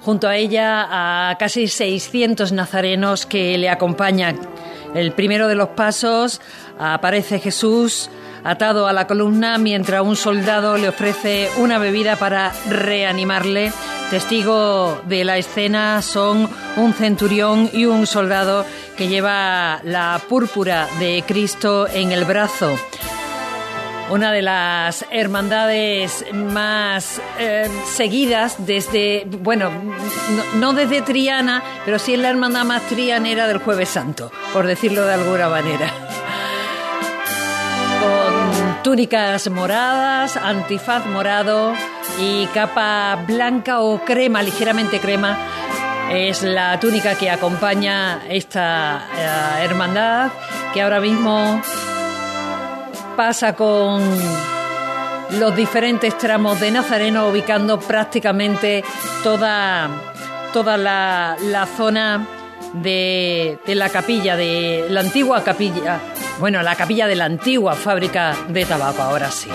[0.00, 4.40] junto a ella a casi 600 nazarenos que le acompañan.
[4.94, 6.40] El primero de los pasos
[6.78, 8.08] aparece Jesús
[8.46, 13.72] atado a la columna mientras un soldado le ofrece una bebida para reanimarle.
[14.10, 18.64] Testigo de la escena son un centurión y un soldado
[18.96, 22.76] que lleva la púrpura de Cristo en el brazo
[24.10, 32.14] una de las hermandades más eh, seguidas desde, bueno, no, no, desde Triana, pero sí
[32.14, 35.92] es la hermandad más trianera del Jueves Santo, por decirlo de alguna manera.
[38.86, 41.74] Túnicas moradas, antifaz morado
[42.20, 45.36] y capa blanca o crema, ligeramente crema,
[46.12, 49.08] es la túnica que acompaña esta
[49.58, 50.30] eh, hermandad
[50.72, 51.60] que ahora mismo
[53.16, 54.04] pasa con
[55.32, 58.84] los diferentes tramos de Nazareno, ubicando prácticamente
[59.24, 59.90] toda,
[60.52, 62.24] toda la, la zona
[62.72, 65.98] de, de, la capilla, de la antigua capilla,
[66.38, 69.48] bueno, la capilla de la antigua fábrica de tabaco, ahora sí.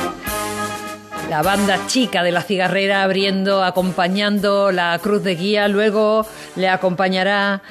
[1.29, 6.25] La banda chica de la cigarrera abriendo, acompañando la cruz de guía, luego
[6.55, 7.61] le acompañará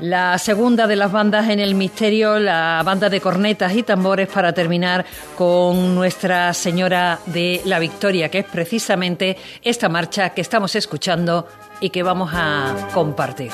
[0.00, 4.52] la segunda de las bandas en el misterio, la banda de cornetas y tambores para
[4.52, 5.04] terminar
[5.36, 11.46] con Nuestra Señora de la Victoria, que es precisamente esta marcha que estamos escuchando
[11.80, 13.52] y que vamos a compartir.